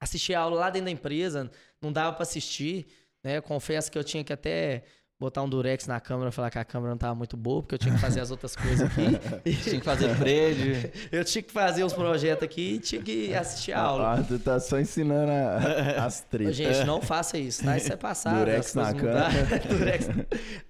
[0.00, 2.86] Assisti a aula lá dentro da empresa, não dava pra assistir,
[3.22, 3.40] né?
[3.40, 4.84] Confesso que eu tinha que até
[5.18, 7.76] botar um durex na câmera e falar que a câmera não tava muito boa, porque
[7.76, 9.18] eu tinha que fazer as outras coisas aqui.
[9.62, 10.90] Tinha que fazer prédio.
[11.10, 14.14] eu tinha que fazer os projetos aqui e tinha que assistir a aula.
[14.18, 16.56] Ah, tu tá só ensinando a- as tretas.
[16.56, 17.76] Gente, não faça isso, tá?
[17.76, 18.38] Isso é passado.
[18.38, 19.34] Durex na mudaram.
[19.78, 20.08] Durex.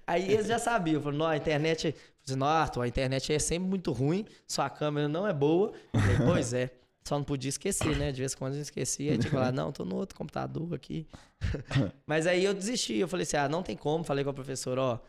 [0.07, 1.01] Aí eles já sabiam.
[1.01, 1.95] Falaram, não, a internet...
[2.35, 5.73] Não, Arthur, a internet é sempre muito ruim, sua câmera não é boa.
[5.93, 6.71] Falei, pois é.
[7.07, 8.11] Só não podia esquecer, né?
[8.11, 9.11] De vez em quando eu esquecia.
[9.11, 11.07] Aí tinha que falar, não, tô no outro computador aqui.
[12.05, 12.95] Mas aí eu desisti.
[12.95, 14.03] Eu falei assim, ah, não tem como.
[14.03, 14.99] Falei com a professora, ó,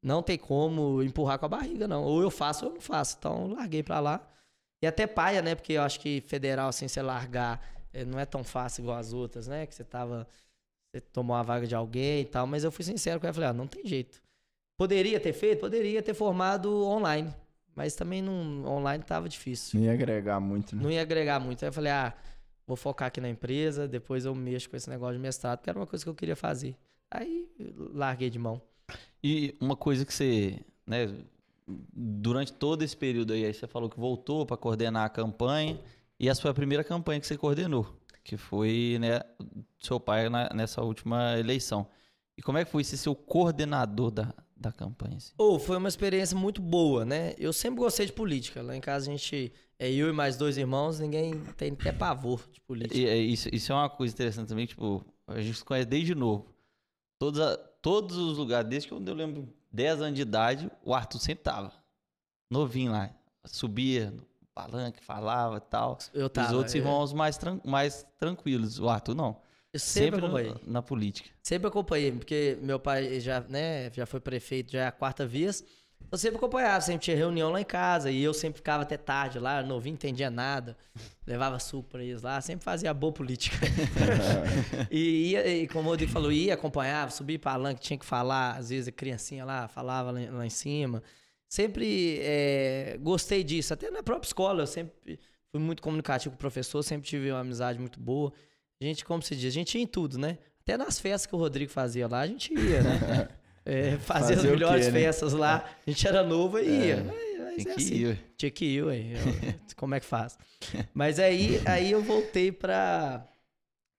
[0.00, 2.04] não tem como empurrar com a barriga, não.
[2.04, 3.16] Ou eu faço ou eu não faço.
[3.18, 4.24] Então, eu larguei pra lá.
[4.80, 5.56] E até paia, né?
[5.56, 7.60] Porque eu acho que federal, assim, você largar,
[7.92, 9.66] eh, não é tão fácil igual as outras, né?
[9.66, 10.28] Que você tava.
[10.94, 12.46] Você tomou a vaga de alguém e tal.
[12.46, 13.34] Mas eu fui sincero com ela.
[13.34, 14.22] Falei, ah, não tem jeito.
[14.78, 15.58] Poderia ter feito?
[15.58, 17.34] Poderia ter formado online.
[17.76, 19.78] Mas também não, online tava difícil.
[19.78, 20.82] Não ia agregar muito, né?
[20.82, 21.62] Não ia agregar muito.
[21.62, 22.14] Aí eu falei, ah,
[22.66, 25.78] vou focar aqui na empresa, depois eu mexo com esse negócio de mestrado, que era
[25.78, 26.74] uma coisa que eu queria fazer.
[27.10, 27.46] Aí
[27.92, 28.60] larguei de mão.
[29.22, 31.14] E uma coisa que você, né,
[31.92, 35.78] durante todo esse período aí, aí você falou que voltou para coordenar a campanha,
[36.18, 37.86] e essa foi a primeira campanha que você coordenou,
[38.24, 39.20] que foi, né,
[39.78, 41.86] seu pai na- nessa última eleição.
[42.38, 45.16] E como é que foi ser seu coordenador da, da campanha?
[45.18, 45.32] assim?
[45.36, 47.34] Ou foi uma experiência muito boa, né?
[47.38, 48.62] Eu sempre gostei de política.
[48.62, 52.48] Lá em casa a gente é eu e mais dois irmãos, ninguém tem até pavor
[52.50, 52.96] de política.
[52.96, 56.14] E, é, isso, isso é uma coisa interessante também, tipo, a gente se conhece desde
[56.14, 56.46] novo.
[57.18, 60.94] Todos, a- todos os lugares, desde que eu eu lembro 10 anos de idade, o
[60.94, 61.72] Arthur sempre tava.
[62.50, 63.10] Novinho lá.
[63.44, 64.22] Subia no
[64.54, 65.98] palanque, falava e tal.
[66.14, 66.54] Eu Os tava.
[66.56, 68.78] outros eu- irmãos mais, tran- mais tranquilos.
[68.80, 69.36] O Arthur não.
[69.76, 70.54] Eu sempre, no- acompanhei.
[70.66, 71.30] na política.
[71.42, 75.64] Sempre acompanhei, porque meu pai já, né, já foi prefeito, já é a quarta vez.
[76.12, 79.38] Eu sempre acompanhava, sempre tinha reunião lá em casa e eu sempre ficava até tarde
[79.40, 80.76] lá, novinho, não entendia nada.
[81.26, 83.56] Levava suco pra eles lá, sempre fazia boa política.
[84.90, 88.68] e, ia, e como o Rodrigo falou, ia, acompanhava, subia palanque, tinha que falar, às
[88.68, 91.02] vezes a criancinha lá falava lá, em- lá em cima.
[91.48, 95.18] Sempre é, gostei disso, até na própria escola, eu sempre
[95.50, 98.32] fui muito comunicativo com o professor, sempre tive uma amizade muito boa.
[98.80, 100.38] A gente, como se diz, a gente ia em tudo, né?
[100.60, 103.28] Até nas festas que o Rodrigo fazia lá, a gente ia, né?
[103.68, 105.00] É, fazia as Fazer o melhores quê, né?
[105.00, 107.02] festas lá, a gente era novo e ia.
[107.02, 107.16] Mas-
[107.56, 107.94] mas Tem é que assim.
[107.94, 108.18] ir.
[108.36, 109.02] Tinha que ir, ué.
[109.76, 110.38] Como é que faz?
[110.94, 113.26] Mas aí, aí eu voltei pra,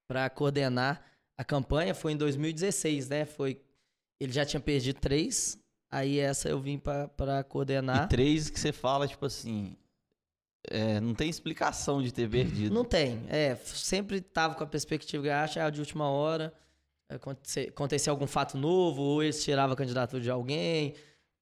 [0.09, 1.03] pra coordenar
[1.37, 1.93] a campanha.
[1.93, 3.25] Foi em 2016, né?
[3.25, 3.59] Foi,
[4.21, 5.57] ele já tinha perdido três.
[5.91, 8.05] Aí essa eu vim pra, pra coordenar.
[8.05, 9.75] E três que você fala, tipo assim.
[10.69, 12.73] É, não tem explicação de ter perdido.
[12.73, 13.23] Não tem.
[13.29, 16.53] É, sempre tava com a perspectiva que acha ah, de última hora.
[17.09, 20.93] Acontecer, algum fato novo, ou eles tiravam a candidatura de alguém.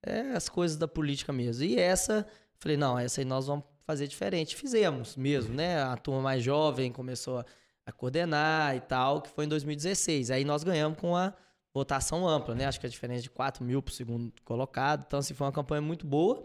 [0.06, 1.64] É as coisas da política mesmo.
[1.64, 2.26] E essa,
[2.60, 4.56] falei, não, essa aí nós vamos fazer diferente.
[4.56, 5.82] Fizemos mesmo, né?
[5.82, 7.44] A turma mais jovem começou
[7.86, 10.30] a, coordenar e tal, que foi em 2016.
[10.30, 11.34] Aí nós ganhamos com a
[11.74, 12.66] votação ampla, né?
[12.66, 15.04] Acho que a diferença de 4 mil pro segundo colocado.
[15.08, 16.44] Então, assim, foi uma campanha muito boa.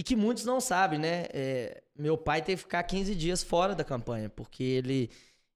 [0.00, 1.26] E que muitos não sabem, né?
[1.30, 5.10] É, meu pai teve que ficar 15 dias fora da campanha, porque ele,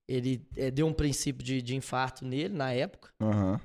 [0.07, 3.09] ele é, deu um princípio de, de infarto nele na época.
[3.19, 3.59] Aham.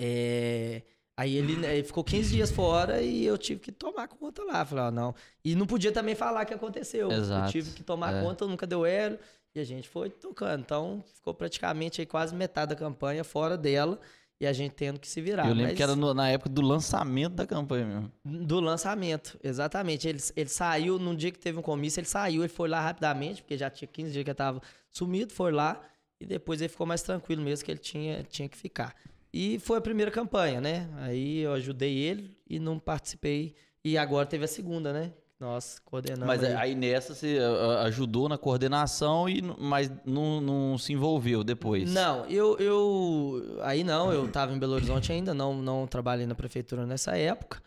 [0.00, 0.80] É,
[1.18, 4.64] aí ele, né, ele ficou 15 dias fora e eu tive que tomar conta lá.
[4.64, 5.14] Falei, ó, não.
[5.44, 7.10] E não podia também falar o que aconteceu.
[7.10, 7.52] Eu Exato.
[7.52, 8.22] tive que tomar É.
[8.22, 9.18] conta, nunca deu hélio.
[9.54, 10.62] E a gente foi tocando.
[10.62, 14.00] Então, ficou praticamente aí quase metade da campanha fora dela.
[14.42, 15.44] E a gente tendo que se virar.
[15.44, 18.12] Eu lembro Mas- que era no- na época do lançamento da campanha mesmo.
[18.24, 20.08] do lançamento, exatamente.
[20.08, 23.40] Ele, ele saiu, num dia que teve um comício, ele saiu, ele foi lá rapidamente,
[23.40, 25.80] porque já tinha 15 dias que ele tava sumido, foi lá,
[26.20, 28.96] e depois ele ficou mais tranquilo mesmo, que ele tinha, tinha que ficar.
[29.32, 30.88] E foi a primeira campanha, né?
[30.96, 33.54] Aí eu ajudei ele e não participei.
[33.84, 35.12] E agora teve a segunda, né?
[35.42, 36.24] Nós coordenamos.
[36.24, 36.54] Mas aí.
[36.54, 41.92] aí nessa você ah, ah, ajudou na coordenação, e, mas não, não se envolveu depois.
[41.92, 43.58] Não, eu, eu.
[43.62, 47.60] Aí não, eu tava em Belo Horizonte ainda, não, não trabalhei na prefeitura nessa época.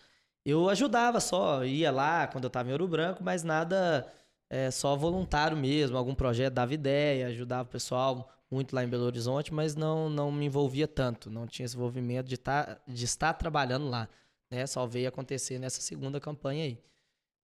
[0.45, 4.07] Eu ajudava só, ia lá quando eu tava em Ouro Branco, mas nada
[4.49, 9.03] é, só voluntário mesmo, algum projeto dava ideia, ajudava o pessoal muito lá em Belo
[9.03, 13.33] Horizonte, mas não, não me envolvia tanto, não tinha esse envolvimento de, tá, de estar
[13.33, 14.07] trabalhando lá.
[14.49, 14.65] Né?
[14.65, 16.79] Só veio acontecer nessa segunda campanha aí.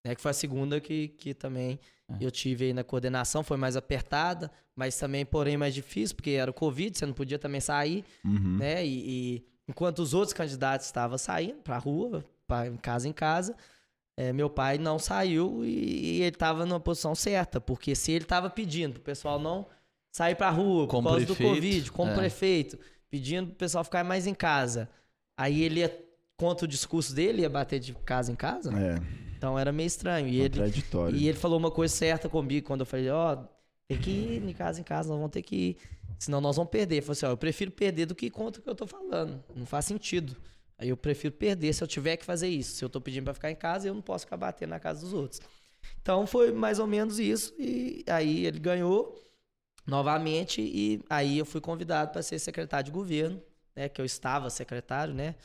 [0.03, 0.15] Né?
[0.15, 2.17] Que foi a segunda que, que também É.
[2.25, 6.49] eu tive aí na coordenação, foi mais apertada, mas também, porém, mais difícil, porque era
[6.49, 8.57] o Covid, você não podia também sair, Uhum.
[8.57, 8.85] né?
[8.85, 13.55] E, e enquanto os outros candidatos estavam saindo pra rua, pra, casa em casa,
[14.17, 18.25] é, meu pai não saiu e, e ele estava numa posição certa, porque se ele
[18.25, 19.65] estava pedindo pro pessoal não
[20.11, 22.15] sair pra rua por Como causa prefeito, do Covid, como é.
[22.15, 22.77] prefeito,
[23.09, 24.89] pedindo pro pessoal ficar mais em casa,
[25.37, 26.05] aí ele ia
[26.41, 28.95] contra o discurso dele, ia bater de casa em casa, né?
[28.95, 30.27] É, Então era meio estranho.
[30.27, 30.59] E ele,
[31.15, 33.37] e ele falou uma coisa certa comigo quando eu falei, ó,
[33.87, 35.77] tem que ir de casa em casa, nós vamos ter que ir.
[36.17, 36.95] Senão nós vamos perder.
[36.95, 39.43] Ele falou assim, ó, eu prefiro perder do que contra o que eu tô falando.
[39.55, 40.35] Não faz sentido.
[40.77, 42.75] Aí eu prefiro perder se eu tiver que fazer isso.
[42.75, 45.01] Se eu tô pedindo pra ficar em casa, eu não posso ficar batendo na casa
[45.01, 45.39] dos outros.
[46.01, 47.53] Então foi mais ou menos isso.
[47.59, 49.15] E aí ele ganhou
[49.85, 50.59] novamente.
[50.61, 53.39] E aí eu fui convidado para ser secretário de governo,
[53.75, 53.89] né?
[53.89, 55.35] Que eu estava secretário, né?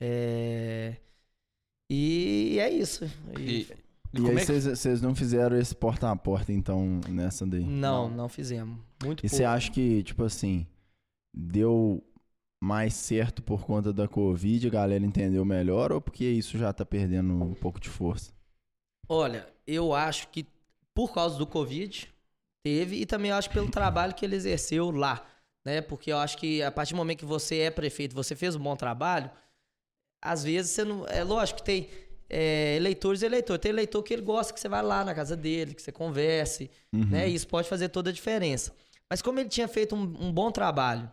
[0.00, 0.96] É,
[1.90, 3.04] E é isso.
[3.38, 3.66] E-
[4.14, 7.46] E, e aí é que- vocês vocês não fizeram esse porta a porta, então, nessa
[7.46, 7.64] daí?
[7.64, 8.78] Não, não fizemos.
[9.04, 10.66] Muito E você acha que, tipo assim,
[11.34, 12.02] deu
[12.62, 16.84] mais certo por conta da Covid, a galera entendeu melhor, ou porque isso já tá
[16.84, 18.32] perdendo um pouco de força?
[19.08, 20.46] Olha, eu acho que
[20.94, 22.08] por causa do Covid
[22.64, 25.24] teve e também eu acho que pelo trabalho que ele exerceu lá,
[25.64, 25.80] né?
[25.80, 28.60] Porque eu acho que a partir do momento que você é prefeito, você fez um
[28.60, 29.30] bom trabalho,
[30.22, 31.06] às vezes você não.
[31.08, 31.88] É lógico que tem
[32.28, 33.60] é, eleitores e eleitores.
[33.60, 36.70] Tem eleitor que ele gosta que você vá lá na casa dele, que você converse,
[36.92, 37.06] Uhum.
[37.06, 37.28] né?
[37.28, 38.72] E isso pode fazer toda a diferença.
[39.10, 41.10] Mas como ele tinha feito um, um bom trabalho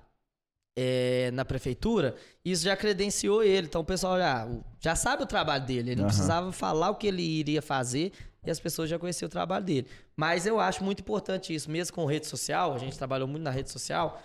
[0.78, 3.68] é, na prefeitura, isso já credenciou ele.
[3.68, 4.48] Então o pessoal já,
[4.80, 5.91] já sabe o trabalho dele.
[5.91, 8.12] Ele não precisava falar o que ele iria fazer
[8.46, 9.88] e as pessoas já conheciam o trabalho dele.
[10.15, 12.74] Mas eu acho muito importante isso, mesmo com rede social.
[12.74, 14.22] A gente trabalhou muito na rede social.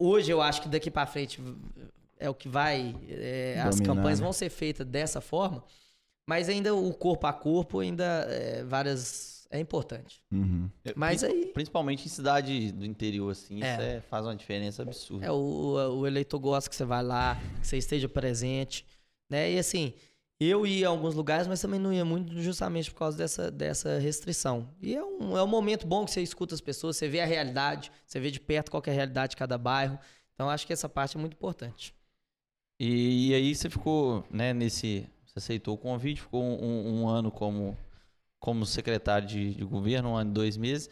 [0.00, 1.40] Hoje eu acho que daqui para frente
[2.18, 2.94] é o que vai.
[3.08, 4.24] é, as campanhas né?
[4.24, 5.64] vão ser feitas dessa forma.
[6.26, 9.36] Mas ainda o corpo a corpo, ainda é, várias.
[9.50, 10.22] É importante.
[10.30, 10.68] Uhum.
[10.94, 11.46] Mas aí.
[11.54, 13.72] Principalmente em cidade do interior, assim, É.
[13.72, 15.24] isso é- faz uma diferença absurda.
[15.24, 18.84] É, o, o eleitor gosta que você vá lá, que você esteja presente,
[19.30, 19.50] né?
[19.52, 19.94] E assim,
[20.40, 23.98] Eu ia a alguns lugares, mas também não ia muito justamente por causa dessa, dessa
[23.98, 24.68] restrição.
[24.80, 27.26] E é um, é um momento bom que você escuta as pessoas, você vê a
[27.26, 29.98] realidade, você vê de perto qual é a realidade de cada bairro.
[30.34, 31.92] Então acho que essa parte é muito importante.
[32.78, 35.08] E, e aí você ficou, né, nesse.
[35.26, 37.76] Você aceitou o convite, ficou um, um ano como,
[38.38, 40.88] como secretário de, de, governo, um ano e dois meses.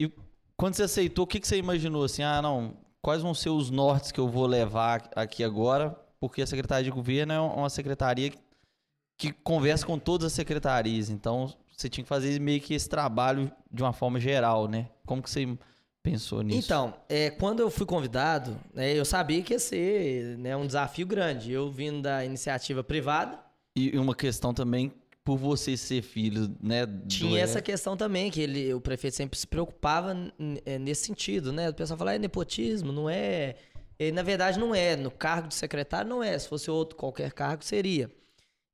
[0.00, 0.10] E
[0.56, 2.22] quando você aceitou, o que, que você imaginou assim?
[2.22, 5.90] Ah, não, quais vão ser os nortes que eu vou levar aqui agora?
[6.20, 8.32] Porque a Secretaria de Governo é uma secretaria
[9.16, 11.10] que conversa com todas as secretarias.
[11.10, 14.88] Então, você tinha que fazer meio que esse trabalho de uma forma geral, né?
[15.06, 15.58] Como que você
[16.10, 16.58] pensou nisso?
[16.58, 21.06] Então, é, quando eu fui convidado, né, eu sabia que ia ser né, um desafio
[21.06, 21.52] grande.
[21.52, 23.38] Eu vindo da iniciativa privada.
[23.76, 24.92] E uma questão também,
[25.24, 26.86] por você ser filho, né?
[27.06, 30.16] Tinha essa questão também, que ele, o prefeito sempre se preocupava
[30.64, 31.68] é, nesse sentido, né?
[31.70, 33.54] O pessoal fala, é nepotismo, não é...
[33.98, 34.96] E, na verdade, não é.
[34.96, 36.38] No cargo de secretário, não é.
[36.38, 38.10] Se fosse outro qualquer cargo, seria.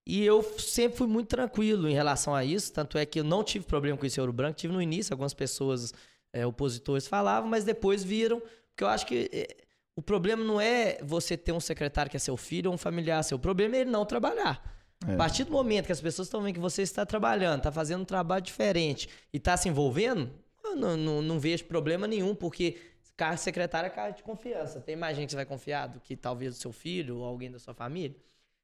[0.07, 3.42] E eu sempre fui muito tranquilo em relação a isso, tanto é que eu não
[3.42, 4.59] tive problema com esse ouro branco.
[4.59, 5.94] Tive no início, algumas pessoas
[6.35, 9.57] é, opositores falavam, mas depois viram, porque eu acho que é,
[9.97, 13.23] o problema não é você ter um secretário que é seu filho ou um familiar
[13.23, 14.62] seu, o problema é ele não trabalhar.
[15.07, 15.14] É.
[15.14, 18.03] A partir do momento que as pessoas estão vendo que você está trabalhando, está fazendo
[18.03, 20.29] um trabalho diferente e está se envolvendo,
[20.64, 22.79] eu não, não, não vejo problema nenhum, porque
[23.16, 24.81] cargo secretário é cargo de confiança.
[24.81, 27.51] Tem mais gente que você vai confiar do que talvez o seu filho ou alguém
[27.51, 28.16] da sua família?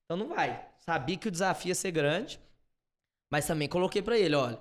[0.04, 0.66] Então não vai.
[0.78, 2.40] Sabia que o desafio ia ser grande,
[3.30, 4.58] mas também coloquei para ele, olha,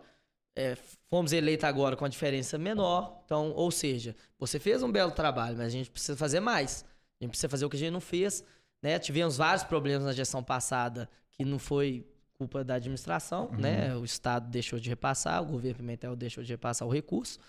[0.56, 0.76] é,
[1.10, 5.58] fomos eleitos agora com a diferença menor, então, ou seja, você fez um belo trabalho,
[5.58, 6.86] mas a gente precisa fazer mais.
[7.20, 8.44] A gente precisa fazer o que a gente não fez,
[8.82, 8.98] né?
[8.98, 13.58] Tivemos vários problemas na gestão passada que não foi culpa da administração, uhum.
[13.58, 13.96] né?
[13.96, 17.40] O Estado deixou de repassar, o governo Pimentel deixou de repassar o recurso.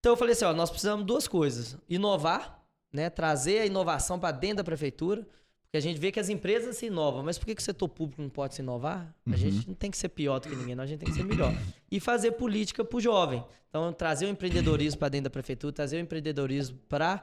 [0.00, 2.60] Então eu falei assim, ó, nós precisamos de duas coisas: inovar,
[2.92, 3.08] né?
[3.08, 5.26] Trazer a inovação para dentro da prefeitura.
[5.70, 7.88] Porque a gente vê que as empresas se inovam, mas por que, que o setor
[7.88, 9.14] público não pode se inovar?
[9.24, 9.32] Uhum.
[9.32, 11.14] A gente não tem que ser pior do que ninguém, não, a gente tem que
[11.14, 11.54] ser melhor.
[11.88, 13.44] E fazer política para o jovem.
[13.68, 17.22] Então, trazer o empreendedorismo para dentro da prefeitura, trazer o empreendedorismo para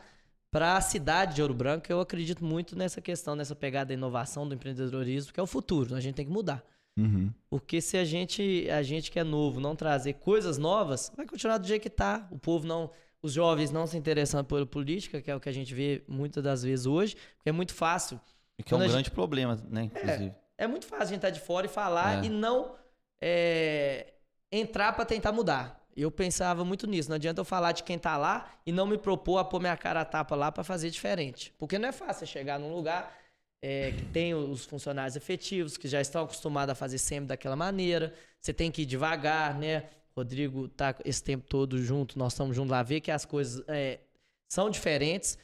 [0.49, 4.47] para a cidade de Ouro Branco, eu acredito muito nessa questão, nessa pegada da inovação,
[4.47, 6.63] do empreendedorismo, que é o futuro, a gente tem que mudar.
[6.97, 7.29] Uhum.
[7.49, 11.57] Porque se a gente, a gente que é novo não trazer coisas novas, vai continuar
[11.57, 12.25] do jeito que está.
[12.31, 12.89] O povo não
[13.21, 16.43] os jovens não se interessando por política, que é o que a gente vê muitas
[16.43, 18.19] das vezes hoje, porque é muito fácil
[18.57, 19.11] e que é um grande gente...
[19.11, 19.83] problema, né?
[19.83, 20.33] Inclusive.
[20.57, 22.27] É, é, muito fácil a gente estar tá de fora e falar é.
[22.27, 22.75] e não
[23.21, 24.13] é,
[24.51, 25.85] entrar para tentar mudar.
[25.95, 27.09] Eu pensava muito nisso.
[27.09, 29.75] Não adianta eu falar de quem tá lá e não me propor a pôr minha
[29.75, 31.53] cara a tapa lá para fazer diferente.
[31.57, 33.17] Porque não é fácil chegar num lugar
[33.61, 38.13] é, que tem os funcionários efetivos, que já estão acostumados a fazer sempre daquela maneira.
[38.39, 39.89] Você tem que ir devagar, né?
[40.15, 43.99] Rodrigo tá esse tempo todo junto, nós estamos juntos lá, ver que as coisas é,
[44.47, 45.37] são diferentes.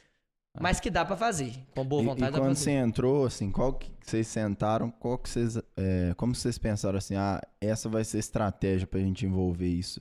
[0.60, 2.32] Mas que dá para fazer, com boa vontade.
[2.32, 6.34] E, e quando você entrou, assim, qual que vocês sentaram, qual que vocês, é, como
[6.34, 10.00] vocês pensaram assim, ah, essa vai ser estratégia para a gente envolver isso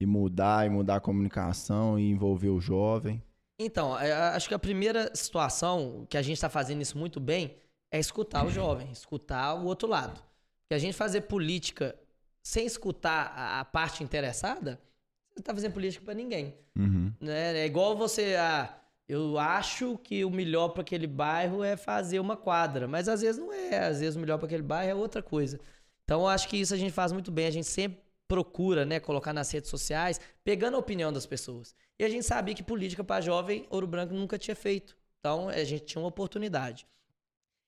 [0.00, 3.22] e mudar e mudar a comunicação e envolver o jovem?
[3.58, 7.56] Então, é, acho que a primeira situação que a gente está fazendo isso muito bem
[7.92, 10.18] é escutar o jovem, escutar o outro lado.
[10.62, 11.94] Porque a gente fazer política
[12.42, 14.80] sem escutar a, a parte interessada,
[15.28, 16.54] você não está fazendo política para ninguém.
[16.74, 17.12] Uhum.
[17.20, 17.58] Né?
[17.58, 18.34] É igual você.
[18.36, 18.79] Ah,
[19.10, 23.40] eu acho que o melhor para aquele bairro é fazer uma quadra, mas às vezes
[23.40, 25.58] não é, às vezes o melhor para aquele bairro é outra coisa.
[26.04, 29.00] Então eu acho que isso a gente faz muito bem, a gente sempre procura, né,
[29.00, 31.74] colocar nas redes sociais, pegando a opinião das pessoas.
[31.98, 34.96] E a gente sabia que política para jovem Ouro Branco nunca tinha feito.
[35.18, 36.86] Então a gente tinha uma oportunidade.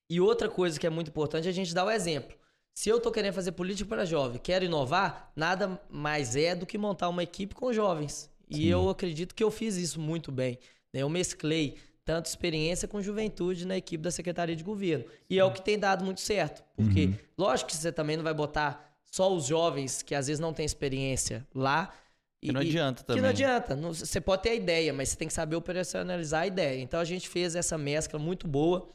[0.09, 2.39] E outra coisa que é muito importante é a gente dar o exemplo.
[2.73, 6.79] Se eu estou querendo fazer política para jovem, quero inovar, nada mais é do que
[6.79, 8.31] montar uma equipe com jovens.
[8.49, 8.67] E Sim.
[8.67, 10.57] eu acredito que eu fiz isso muito bem.
[10.93, 11.03] Né?
[11.03, 15.05] Eu mesclei tanto experiência com juventude na equipe da Secretaria de Governo.
[15.31, 16.63] E é o que tem dado muito certo.
[16.75, 17.15] Porque, uhum.
[17.39, 20.67] lógico que você também não vai botar só os jovens que às vezes não têm
[20.67, 21.95] experiência lá.
[22.43, 23.19] E, que não adianta também.
[23.19, 23.77] Que não adianta.
[23.77, 26.81] Não, você pode ter a ideia, mas você tem que saber operacionalizar a ideia.
[26.81, 28.89] Então a gente fez essa mescla muito boa.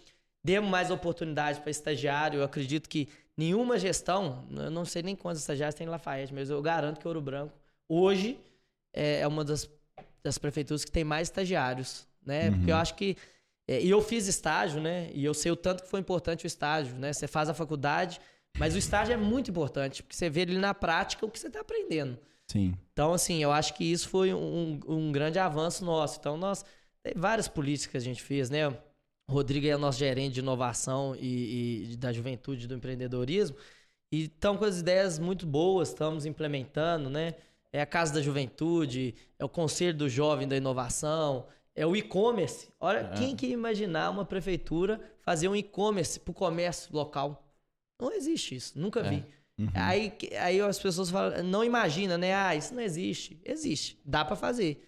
[0.44, 2.40] Demos mais oportunidade para estagiário.
[2.40, 3.08] Eu acredito que
[3.38, 7.08] nenhuma gestão, eu não sei nem quantos estagiários tem em Lafayette, mas eu garanto que
[7.08, 7.54] Ouro Branco
[7.88, 8.38] hoje
[8.94, 9.70] é, é uma das
[10.28, 12.50] das prefeituras que tem mais estagiários, né?
[12.50, 12.58] Uhum.
[12.58, 13.18] Porque eu acho que
[13.68, 15.10] é, e eu fiz estágio, né?
[15.14, 17.12] E eu sei o tanto que foi importante o estágio, né?
[17.12, 18.20] Você faz a faculdade,
[18.58, 21.48] mas o estágio é muito importante, porque você vê ali na prática o que você
[21.48, 22.18] está aprendendo.
[22.48, 22.74] Sim.
[22.94, 26.18] Então, assim, eu acho que isso foi um, um grande avanço nosso.
[26.20, 26.64] Então, nós
[27.04, 28.68] tem várias políticas que a gente fez, né?
[28.70, 33.58] O Rodrigo é o nosso gerente de inovação e, e da juventude do empreendedorismo.
[34.14, 37.36] E estão com as ideias muito boas, estamos implementando, né?
[37.74, 42.70] É a Casa da Juventude, é o Conselho do Jovem da Inovação, é o e-commerce.
[42.80, 43.18] Olha, é.
[43.18, 47.44] quem que imaginar uma prefeitura fazer um e-commerce para o comércio local?
[48.02, 49.10] Não existe isso, nunca É.
[49.10, 49.26] vi.
[49.60, 49.70] Uhum.
[49.74, 52.34] Aí, aí as pessoas falam, não imagina, né?
[52.36, 53.40] Ah, isso não existe.
[53.44, 54.88] Existe, dá pra fazer.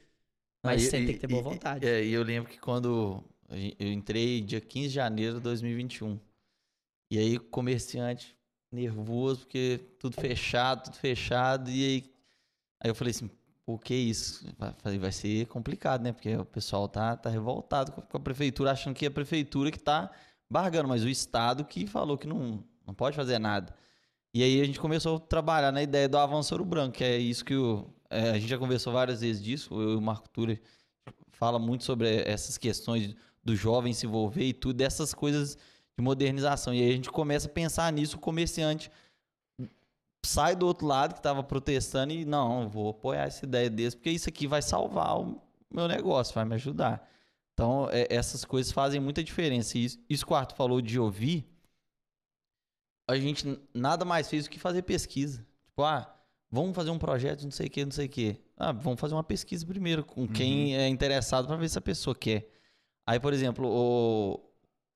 [0.64, 1.88] Mas Ah, e- você e- tem que ter boa e- vontade.
[1.88, 6.20] É, e eu lembro que quando eu entrei dia 15 de janeiro de 2021.
[7.12, 8.36] E aí, comerciante
[8.72, 11.72] nervoso, porque tudo fechado, tudo fechado.
[11.72, 12.12] E aí,
[12.80, 13.30] aí eu falei assim,
[13.66, 14.46] por que isso?
[14.58, 16.12] Vai- Falei, vai ser complicado, né?
[16.12, 19.80] Porque o pessoal tá, tá revoltado com a- prefeitura, achando que é a prefeitura que
[19.80, 20.12] tá
[20.50, 23.74] bargando, mas o Estado que falou que não, não pode fazer nada.
[24.34, 27.44] E aí a gente começou a trabalhar na ideia do avanço branco, que é isso
[27.46, 30.60] que o, é, a gente já conversou várias vezes disso, eu e o Marco Tura
[31.32, 35.56] fala muito sobre essas questões do jovem se envolver e tudo, dessas coisas
[35.98, 36.74] de modernização.
[36.74, 38.92] E aí a gente começa a pensar nisso, o comerciante
[40.26, 44.10] sai do outro lado que estava protestando e não, vou apoiar essa ideia deles, porque
[44.10, 47.08] isso aqui vai salvar o meu negócio, vai me ajudar.
[47.54, 49.78] Então, é, essas coisas fazem muita diferença.
[49.78, 51.46] E isso, isso que o Arthur falou de ouvir,
[53.10, 55.46] a gente nada mais fez do que fazer pesquisa.
[55.66, 56.16] Tipo, ah,
[56.50, 58.42] vamos fazer um projeto não sei o que, não sei o que.
[58.56, 62.16] Ah, vamos fazer uma pesquisa primeiro com quem é interessado para ver se a pessoa
[62.16, 62.50] quer.
[63.06, 64.40] Aí, por exemplo, o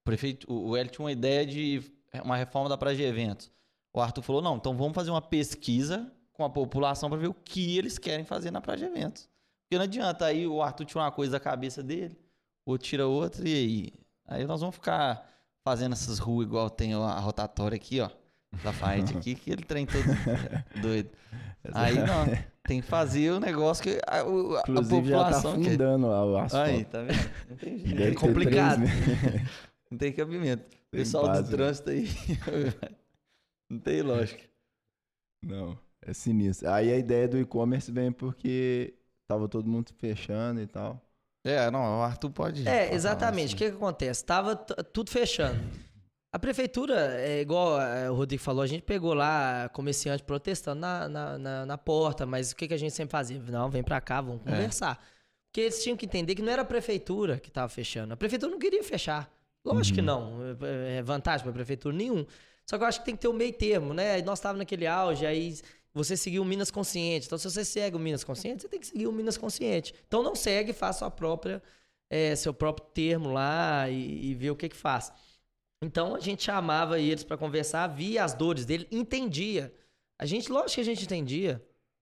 [0.03, 1.81] prefeito, o o Hélio tinha uma ideia de
[2.23, 3.51] uma reforma da praia de eventos.
[3.93, 7.33] O Arthur falou, não, então vamos fazer uma pesquisa com a população para ver o
[7.33, 9.29] que eles querem fazer na praia de eventos.
[9.63, 12.17] Porque não adianta, aí o Arthur tira uma coisa da cabeça dele,
[12.65, 13.93] o outro tira outra, e aí?
[14.27, 15.27] Aí nós vamos ficar
[15.63, 18.09] fazendo essas ruas igual tem a rotatória aqui, ó.
[18.63, 20.03] Lafayette aqui, que ele trem todo
[20.81, 21.09] doido.
[21.73, 22.25] Aí não,
[22.63, 25.67] tem que fazer o negócio que a, o- a Inclusive já tá população quer.
[25.69, 26.69] afundando lá o asfalto.
[26.69, 27.29] Aí, tá vendo?
[27.49, 28.01] Não tem jeito.
[28.03, 28.83] É complicado.
[28.83, 29.49] três meses.
[29.89, 30.63] Não tem cabimento.
[30.91, 31.47] Pessoal do né?
[31.49, 32.07] trânsito aí.
[33.69, 34.43] não tem lógica.
[35.43, 36.69] Não, é sinistro.
[36.69, 38.93] Aí a ideia do e-commerce vem porque
[39.27, 41.01] tava todo mundo fechando e tal.
[41.45, 42.67] É, não, o Arthur pode.
[42.67, 43.53] É, exatamente.
[43.53, 44.23] O falar que, que acontece?
[44.25, 45.59] Tava tudo fechando.
[46.31, 51.07] A prefeitura, é igual é, o Rodrigo falou, a gente pegou lá comerciante protestando na,
[51.07, 53.39] na, na- na porta, mas o que, que a gente sempre fazia?
[53.39, 54.49] Não, vem pra cá, vamos É.
[54.49, 55.03] conversar.
[55.51, 58.13] Porque eles tinham que entender que não era a prefeitura que tava fechando.
[58.13, 59.31] A prefeitura não queria fechar.
[59.63, 60.39] Lógico que não.
[60.61, 62.25] É é vantagem pra prefeitura nenhum.
[62.65, 64.21] Só que eu acho que tem que ter o meio termo, né?
[64.21, 65.55] Nós estávamos naquele auge, aí
[65.93, 67.27] você seguiu o Minas Consciente.
[67.27, 69.93] Então, se você segue o Minas Consciente, você tem que seguir o Minas Consciente.
[70.07, 71.61] Então, não segue, faça sua própria,
[72.09, 75.11] é, seu próprio termo lá e, e vê o que que faz.
[75.81, 79.73] Então, a gente chamava eles para conversar, via as dores dele, entendia.
[80.17, 81.61] A gente, lógico que a gente entendia.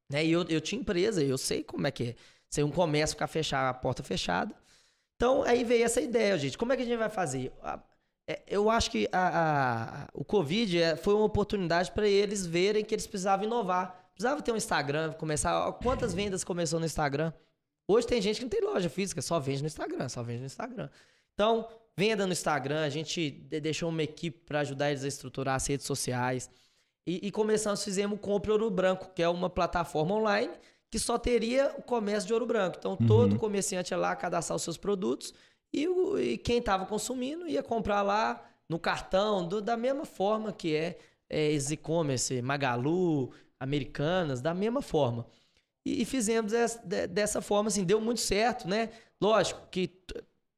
[0.10, 0.26] Né?
[0.26, 2.16] E eu, eu tinha empresa, eu sei como é que é.
[2.50, 4.54] Ser um comércio ficar fechado, a porta fechada.
[5.16, 6.58] Então, aí veio essa ideia, gente.
[6.58, 7.52] Como é que a gente vai fazer?
[8.32, 12.84] É, Eu acho que a- a- o Covid é- foi uma oportunidade para eles verem
[12.86, 14.10] que eles precisavam inovar.
[14.14, 15.72] Precisava ter um Instagram, começar.
[15.74, 17.34] Quantas vendas começou no Instagram?
[17.88, 20.46] Hoje tem gente que não tem loja física, só vende no Instagram, só vende no
[20.46, 20.90] Instagram.
[21.34, 21.68] Então,
[21.98, 25.66] venda no Instagram, a gente de- deixou uma equipe para ajudar eles a estruturar as
[25.68, 26.50] redes sociais.
[27.06, 30.54] E, e começamos, fizemos o Compre Ouro Branco, que é uma plataforma online
[30.90, 32.76] que só teria o comércio de Ouro Branco.
[32.78, 35.34] Então, todo comerciante ia lá cadastrar os seus produtos
[35.74, 40.52] e, o- e quem estava consumindo ia comprar lá no cartão, do- da mesma forma
[40.52, 40.98] que é,
[41.30, 45.26] é esse e-commerce, Magalu, Americanas, da mesma forma.
[45.86, 48.90] E, e fizemos essa- de- dessa forma, assim, deu muito certo, né?
[49.20, 49.90] Lógico que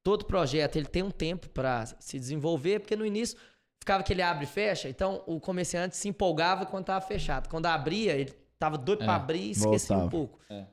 [0.04, 3.38] todo projeto ele tem um tempo para se desenvolver, porque no início
[3.80, 7.50] ficava que ele abre e fecha, então o comerciante se empolgava quando estava fechado.
[7.50, 10.10] Quando abria, ele estava doido É, para abrir e esquecia um voltava.
[10.12, 10.40] pouco.
[10.50, 10.66] É.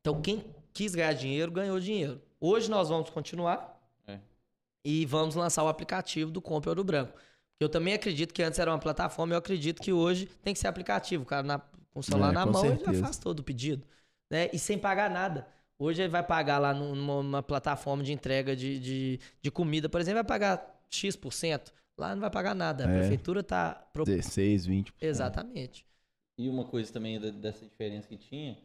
[0.00, 2.20] Então quem quis ganhar dinheiro, ganhou dinheiro.
[2.40, 3.75] Hoje nós vamos continuar.
[4.88, 7.18] E vamos lançar o aplicativo do Compre Ouro Branco.
[7.58, 10.68] Eu também acredito que antes era uma plataforma, eu acredito que hoje tem que ser
[10.68, 11.24] aplicativo.
[11.24, 13.84] O cara na- com o celular É, na mão, ele já faz todo o pedido.
[14.30, 14.48] Né?
[14.52, 15.46] E sem pagar nada.
[15.78, 20.00] Hoje ele vai pagar lá numa, numa plataforma de entrega de, de, de comida, por
[20.00, 21.72] exemplo, vai pagar X%.
[21.98, 22.86] Lá não vai pagar nada.
[22.86, 22.98] A É.
[22.98, 23.74] prefeitura está.
[23.92, 24.04] Pro...
[24.04, 24.92] 16, 20.
[25.00, 25.86] Exatamente.
[26.38, 28.58] E uma coisa também dessa diferença que tinha,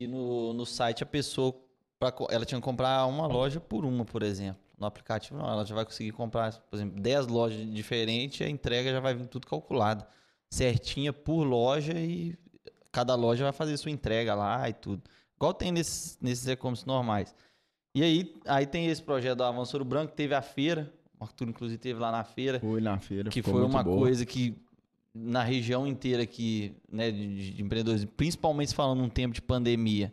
[0.00, 1.54] que no, no site a pessoa,
[2.00, 4.61] pra ela tinha que comprar uma loja por uma, por exemplo.
[4.82, 8.90] No aplicativo não, ela já vai conseguir comprar, por exemplo, 10 lojas diferentes, a entrega
[8.90, 10.04] já vai vir tudo calculado.
[10.50, 12.36] Certinha por loja e
[12.90, 15.00] cada loja vai fazer sua entrega lá e tudo.
[15.36, 17.32] Igual tem nesses, nesses e-commerce normais.
[17.94, 21.48] E aí, aí tem esse projeto do Avanço Ouro Branco, teve a feira, o Arthur
[21.48, 23.98] inclusive teve lá na feira Fui na feira, que foi uma boa.
[23.98, 24.60] coisa que
[25.14, 30.12] na região inteira aqui, né, de, de empreendedores, principalmente falando num tempo de pandemia,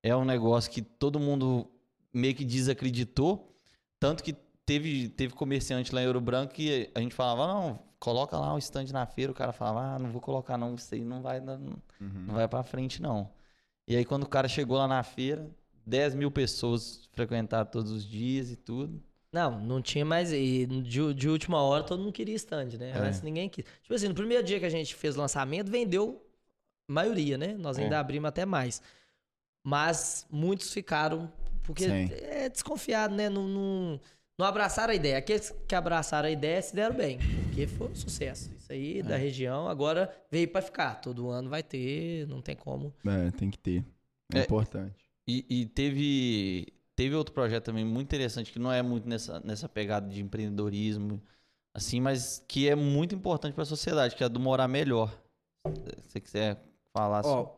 [0.00, 1.68] é um negócio que todo mundo
[2.14, 3.55] meio que desacreditou,
[3.98, 4.32] tanto que
[4.64, 8.58] teve, teve comerciante lá em Ouro Branco que a gente falava, não, coloca lá um
[8.58, 11.40] stand na feira, o cara falava, ah, não vou colocar não, isso aí não vai,
[11.40, 11.54] não,
[12.00, 12.24] Uhum.
[12.26, 13.30] não vai pra frente não.
[13.88, 15.48] E aí quando o cara chegou lá na feira,
[15.86, 19.00] 10 mil pessoas frequentaram todos os dias e tudo.
[19.32, 20.32] Não, não tinha mais.
[20.32, 22.90] E de, de última hora todo mundo queria stand, né?
[22.90, 22.98] É.
[22.98, 23.64] Mas ninguém quis.
[23.82, 26.24] Tipo assim, no primeiro dia que a gente fez o lançamento, vendeu
[26.88, 27.54] maioria, né?
[27.54, 27.98] Nós ainda É.
[27.98, 28.80] abrimos até mais.
[29.62, 31.30] Mas muitos ficaram.
[31.66, 32.08] Porque Sim.
[32.22, 33.28] é desconfiado, né?
[33.28, 34.00] Não, não,
[34.38, 35.18] não abraçaram a ideia.
[35.18, 37.18] Aqueles que abraçaram a ideia se deram bem.
[37.44, 38.50] Porque foi um sucesso.
[38.56, 39.02] Isso aí É.
[39.02, 41.00] da região agora veio pra ficar.
[41.00, 42.94] Todo ano vai ter, não tem como.
[43.04, 43.84] É, tem que ter.
[44.32, 44.42] É, É.
[44.42, 44.94] importante.
[45.28, 49.68] E, e teve, teve outro projeto também muito interessante, que não é muito nessa, nessa
[49.68, 51.20] pegada de empreendedorismo,
[51.74, 55.10] assim, mas que é muito importante para a sociedade, que é a do morar melhor.
[55.66, 56.62] Se você quiser
[56.92, 57.28] falar assim.
[57.30, 57.48] Ó,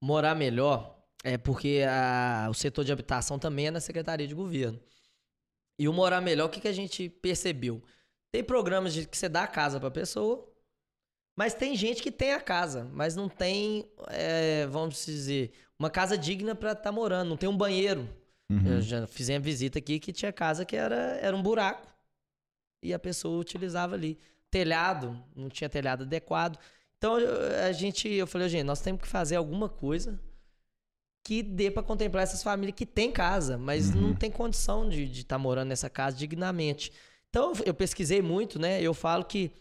[0.00, 4.80] morar melhor é porque a- o setor de habitação também é na Secretaria de Governo.
[5.78, 7.82] E o morar melhor, o que, que a gente percebeu?
[8.32, 10.46] Tem programas de que você dá a casa pra pessoa,
[11.36, 16.18] mas tem gente que tem a casa, mas não tem, é, vamos dizer, uma casa
[16.18, 18.08] digna pra estar morando, não tem um banheiro.
[18.50, 18.66] Uhum.
[18.66, 21.86] Eu já fiz uma visita aqui que tinha casa que era, era um buraco.
[22.82, 24.18] E a pessoa utilizava ali.
[24.50, 26.58] Telhado, não tinha telhado adequado.
[26.96, 30.18] Então a gente, eu falei, gente, nós temos que fazer alguma coisa
[31.24, 34.00] que dê para contemplar essas famílias que têm casa, mas Uhum.
[34.00, 36.92] não tem condição de estar morando nessa casa dignamente.
[37.28, 38.80] Então eu pesquisei muito, né?
[38.80, 39.52] Eu falo que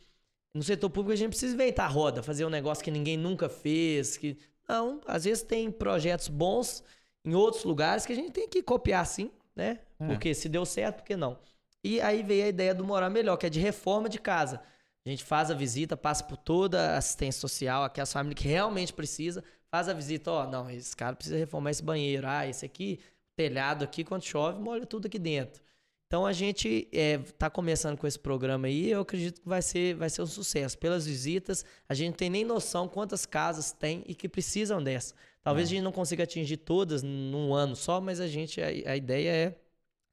[0.53, 4.18] no setor público a gente precisa inventar roda, fazer um negócio que ninguém nunca fez,
[4.18, 4.38] que
[4.68, 6.84] não, às vezes tem projetos bons
[7.26, 9.80] em outros lugares que a gente tem que copiar sim, né?
[9.99, 10.08] É.
[10.08, 11.38] Porque se deu certo, por que não?
[11.84, 14.62] E aí veio a ideia do morar melhor, que é de reforma de casa.
[15.05, 18.91] A gente faz a visita, passa por toda a assistência social, aquelas famílias que realmente
[18.93, 22.99] precisa, faz a visita, ó, não, esse cara precisa reformar esse banheiro, ah, esse aqui,
[23.36, 25.61] telhado aqui, quando chove, molha tudo aqui dentro.
[26.07, 30.09] Então a gente está começando com esse programa aí, eu acredito que vai ser, vai
[30.09, 30.78] ser um sucesso.
[30.78, 35.13] Pelas visitas, a gente não tem nem noção quantas casas tem e que precisam dessa.
[35.43, 38.95] Talvez a gente não consiga atingir todas num ano só, mas a gente a, a
[38.95, 39.55] ideia é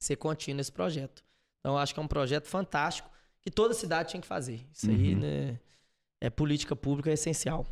[0.00, 1.24] ser contínuo esse projeto.
[1.60, 3.08] Então eu acho que é um projeto fantástico
[3.40, 4.66] que toda cidade tinha que fazer.
[4.72, 5.20] Isso aí, Uhum.
[5.20, 5.60] né,
[6.20, 7.64] é política pública essencial.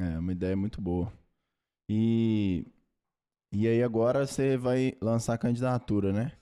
[0.00, 1.12] É, uma ideia muito boa.
[1.88, 2.66] E,
[3.52, 6.32] e aí agora você vai lançar a candidatura, né?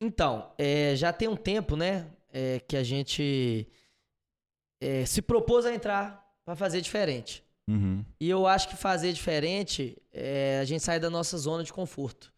[0.00, 3.68] Então, é, já tem um tempo, né, é, que a gente
[4.80, 7.44] é, se propôs a entrar para fazer diferente.
[7.68, 8.04] Uhum.
[8.20, 12.32] E eu acho que fazer diferente é a gente sair da nossa zona de conforto.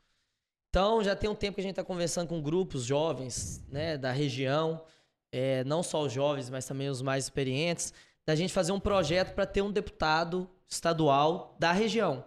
[0.68, 4.12] Então, já tem um tempo que a gente está conversando com grupos jovens né, da
[4.12, 4.84] região,
[5.32, 7.94] é, não só os jovens, mas também os mais experientes,
[8.26, 12.24] da gente fazer um projeto para ter um deputado estadual da região.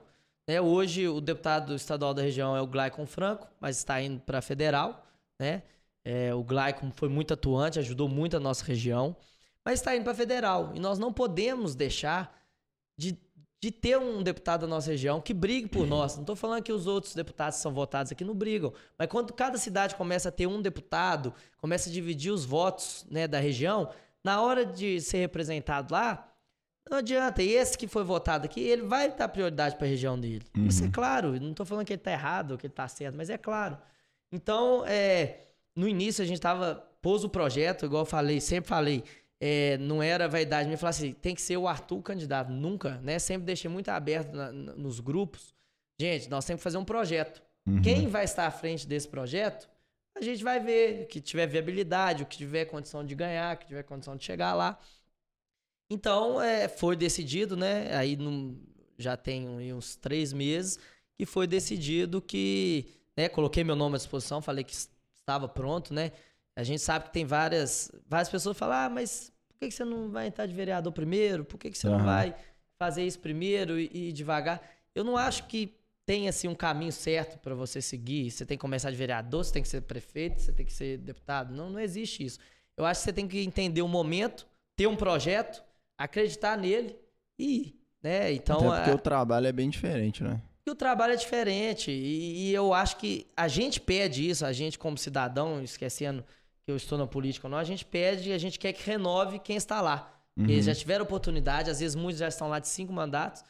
[0.48, 4.41] Né, hoje, o deputado estadual da região é o Glaicon Franco, mas está indo para
[4.41, 5.06] federal.
[5.39, 5.64] Né?
[6.06, 9.16] É, o Glaicon foi muito atuante, ajudou muito a nossa região,
[9.66, 10.72] mas está indo para federal.
[10.74, 12.34] E nós não podemos deixar
[12.98, 13.18] de,
[13.62, 16.16] de ter um deputado da nossa região que brigue por nós.
[16.16, 19.34] Não estou falando que os outros deputados que são votados aqui não brigam, mas quando
[19.34, 23.89] cada cidade começa a ter um deputado, começa a dividir os votos né, da região,
[24.28, 26.30] na hora de ser representado lá,
[26.89, 27.41] não adianta.
[27.41, 30.45] E esse que foi votado aqui, ele vai dar prioridade para a região dele.
[30.67, 31.39] Isso é claro.
[31.39, 33.78] Não estou falando que ele está errado ou que ele está certo, mas é claro.
[34.32, 39.03] Então, é, no início a gente tava pôs o projeto, igual eu falei, sempre falei,
[39.39, 43.17] é, não era vaidade, me falar assim, tem que ser o Arthur candidato, nunca, né?
[43.19, 45.53] Sempre deixei muito aberto na- nos grupos.
[45.99, 47.41] Gente, nós temos que fazer um projeto.
[47.65, 47.82] Uhum.
[47.82, 49.69] Quem vai estar à frente desse projeto,
[50.18, 53.84] a gente vai ver, que tiver viabilidade, o que tiver condição de ganhar, que tiver
[53.84, 54.80] condição de chegar lá.
[55.89, 57.95] Então, é, foi decidido, né?
[57.95, 58.57] Aí num-
[58.97, 60.78] já tem uns três meses
[61.18, 63.30] que foi decidido que, né?
[63.30, 66.11] Coloquei meu nome à disposição, falei que es- estava pronto, né?
[66.55, 69.86] A gente sabe que tem várias, várias pessoas falam, ah, mas por que que você
[69.86, 71.45] não vai entrar de vereador primeiro?
[71.45, 72.05] Por que que você não Aham.
[72.05, 72.36] vai
[72.78, 74.61] fazer isso primeiro e, e devagar?
[74.93, 75.74] Eu não acho que
[76.08, 78.32] tem assim um caminho certo para você seguir.
[78.32, 80.97] Você tem que começar de vereador, você tem que ser prefeito, você tem que ser
[80.99, 81.53] deputado.
[81.53, 82.39] Não, não existe isso.
[82.78, 85.62] Eu acho que você tem que entender o momento, ter um projeto,
[85.97, 86.95] acreditar nele
[87.38, 88.32] e ir, né?
[88.32, 90.41] Então, Até porque a- o trabalho é bem diferente, né?
[90.66, 91.91] e o trabalho é diferente.
[91.91, 96.24] E, e eu acho que a gente pede isso, a gente como cidadão, esquecendo
[96.66, 98.84] que eu estou na política ou não, a gente pede e a gente quer que
[98.89, 100.14] renove quem está lá.
[100.38, 100.45] Uhum.
[100.45, 103.43] Eles já tiveram oportunidade, às vezes muitos já estão lá de cinco mandatos,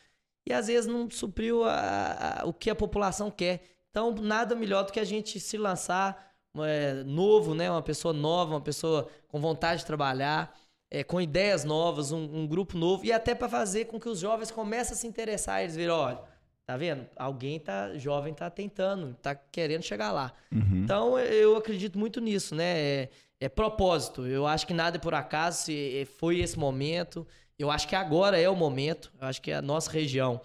[0.47, 3.61] e às vezes não supriu a- a- o que a população quer.
[3.89, 6.25] Então, nada melhor do que a gente se lançar
[6.59, 7.69] é, novo, né?
[7.69, 10.57] Uma pessoa nova, uma pessoa com vontade de trabalhar,
[10.89, 14.19] é, com ideias novas, um, um grupo novo, e até para fazer com que os
[14.19, 15.61] jovens comecem a se interessar.
[15.61, 16.19] Eles viram, olha,
[16.65, 17.05] tá vendo?
[17.15, 20.33] Alguém tá jovem tá tentando, tá querendo chegar lá.
[20.51, 20.81] Uhum.
[20.83, 22.79] Então eu acredito muito nisso, né?
[22.79, 23.09] É,
[23.41, 24.25] é propósito.
[24.25, 25.65] Eu acho que nada é por acaso.
[25.65, 27.27] Se foi esse momento.
[27.59, 29.11] Eu acho que agora é o momento.
[29.19, 30.41] Eu acho que a nossa região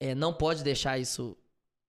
[0.00, 1.36] é, não pode deixar isso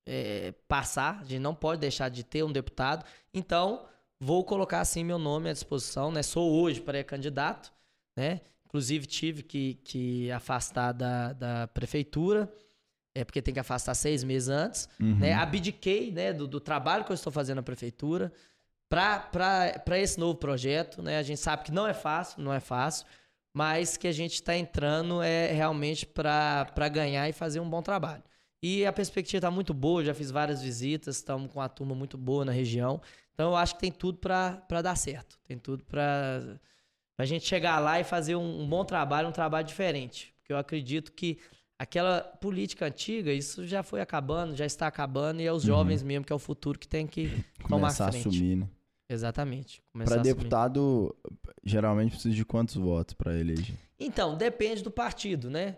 [0.06, 1.20] é, passar.
[1.22, 3.06] A gente não pode deixar de ter um deputado.
[3.34, 3.86] Então
[4.20, 6.22] vou colocar assim meu nome à disposição, né?
[6.24, 7.74] Sou hoje pré-candidato,
[8.16, 8.42] né?
[8.66, 12.52] Inclusive tive que, que afastar da, da prefeitura,
[13.14, 15.20] é porque tem que afastar seis meses antes, Uhum.
[15.20, 15.34] né?
[15.34, 18.32] Abdiquei, né, do, do trabalho que eu estou fazendo na prefeitura
[18.90, 21.18] para esse novo projeto, né?
[21.18, 23.06] A gente sabe que não é fácil, não é fácil,
[23.54, 28.24] mas que a gente está entrando é realmente para ganhar e fazer um bom trabalho.
[28.62, 32.18] E a perspectiva está muito boa, já fiz várias visitas, estamos com uma turma muito
[32.18, 33.02] boa na região.
[33.34, 35.38] Então eu acho que tem tudo para dar certo.
[35.44, 36.58] Tem tudo para
[37.18, 40.34] a gente chegar lá e fazer um, um bom trabalho, um trabalho diferente.
[40.40, 41.38] Porque eu acredito que
[41.78, 45.68] aquela política antiga, isso já foi acabando, já está acabando, e é os Uhum.
[45.68, 47.28] jovens mesmo, que é o futuro que tem que
[47.68, 48.30] tomar Começar a frente.
[48.30, 48.70] assumir, né?
[49.14, 49.82] Exatamente.
[49.92, 50.36] Começar Pra a assumir.
[50.36, 51.16] deputado,
[51.64, 53.78] geralmente precisa de quantos votos pra eleger?
[54.00, 55.78] Então, depende do partido, né?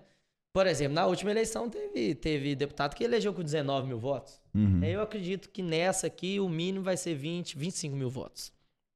[0.54, 4.42] Por exemplo, na última eleição teve, teve deputado que elegeu com 19 mil votos.
[4.54, 8.54] Uhum, Eu acredito que nessa aqui o mínimo vai ser 20, 25 mil votos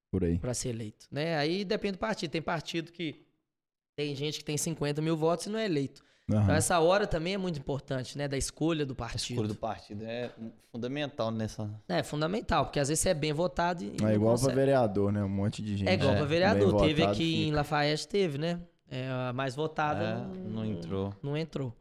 [0.10, 0.40] Por aí.
[0.40, 1.38] para ser eleito, né?
[1.38, 2.32] Aí depende do partido.
[2.32, 3.26] Tem partido que
[3.98, 6.02] tem gente que tem 50 mil votos e não é eleito.
[6.30, 6.54] Então Aham.
[6.56, 8.28] essa hora também é muito importante, né?
[8.28, 9.32] Da escolha do A partido.
[9.32, 10.30] escolha do partido é
[10.72, 11.68] fundamental nessa.
[11.88, 14.56] É fundamental, porque às vezes você é bem votado e É igual pra consegue.
[14.56, 15.24] vereador, né?
[15.24, 15.90] Um monte de gente.
[15.90, 16.82] É igual É, pra bem vereador.
[16.82, 17.56] Teve aqui em fica.
[17.58, 18.60] Lafayette, teve, né?
[18.92, 21.14] É, a mais votada É, não, não entrou.
[21.24, 21.76] Não entrou.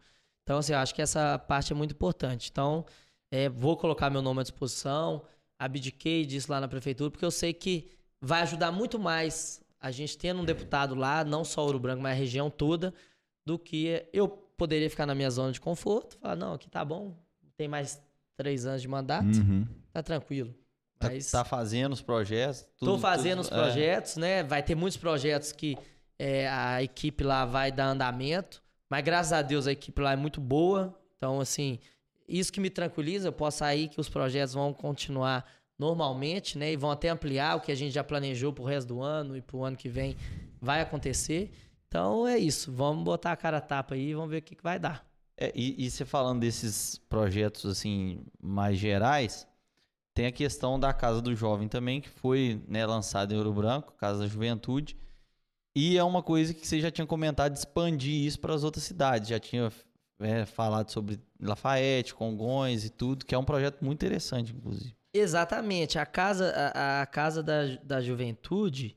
[0.44, 2.48] Então, assim, eu acho que essa parte é muito importante.
[2.50, 2.86] Então,
[3.30, 5.22] é, vou colocar meu nome à disposição,
[5.58, 7.90] abdiquei disso lá na prefeitura, porque eu sei que
[8.20, 12.12] vai ajudar muito mais a gente tendo um deputado lá, não só Ouro Branco, mas
[12.12, 12.94] a região toda,
[13.48, 17.16] do que eu poderia ficar na minha zona de conforto, falar, não, aqui tá bom,
[17.56, 17.98] tem mais
[18.36, 19.66] três anos de mandato, Uhum.
[19.90, 20.54] tá tranquilo.
[20.98, 21.30] Tá, Mas...
[21.30, 22.66] tá fazendo os projetos.
[22.78, 24.42] Tô tudo- fazendo tudo- os projetos, né?
[24.42, 25.78] Vai ter muitos projetos que
[26.18, 30.16] é, a equipe lá vai dar andamento, mas graças a Deus a equipe lá é
[30.16, 30.94] muito boa.
[31.16, 31.78] Então, assim,
[32.28, 35.46] isso que me tranquiliza, eu posso sair que os projetos vão continuar
[35.78, 36.72] normalmente, né?
[36.72, 39.40] E vão até ampliar o que a gente já planejou pro resto do ano e
[39.40, 40.16] pro ano que vem
[40.60, 41.50] vai acontecer.
[41.88, 44.54] Então é isso, vamos botar a cara a tapa aí e vamos ver o que,
[44.54, 45.06] que vai dar.
[45.36, 49.46] É, e, e você falando desses projetos assim mais gerais,
[50.12, 53.94] tem a questão da Casa do Jovem também, que foi né, lançada em Ouro Branco,
[53.94, 54.96] Casa da Juventude.
[55.76, 58.82] E é uma coisa que você já tinha comentado de expandir isso para as outras
[58.82, 59.28] cidades.
[59.28, 59.70] Já tinha
[60.18, 64.92] é, falado sobre Lafayette, Congonhas e tudo, que é um projeto muito interessante, inclusive.
[65.14, 66.00] Exatamente.
[66.00, 68.96] A casa, a, a casa da, da juventude,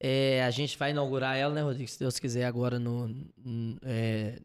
[0.00, 1.90] é, a gente vai inaugurar ela, né, Rodrigo?
[1.90, 3.14] Se Deus quiser, agora no.
[3.84, 4.40] é,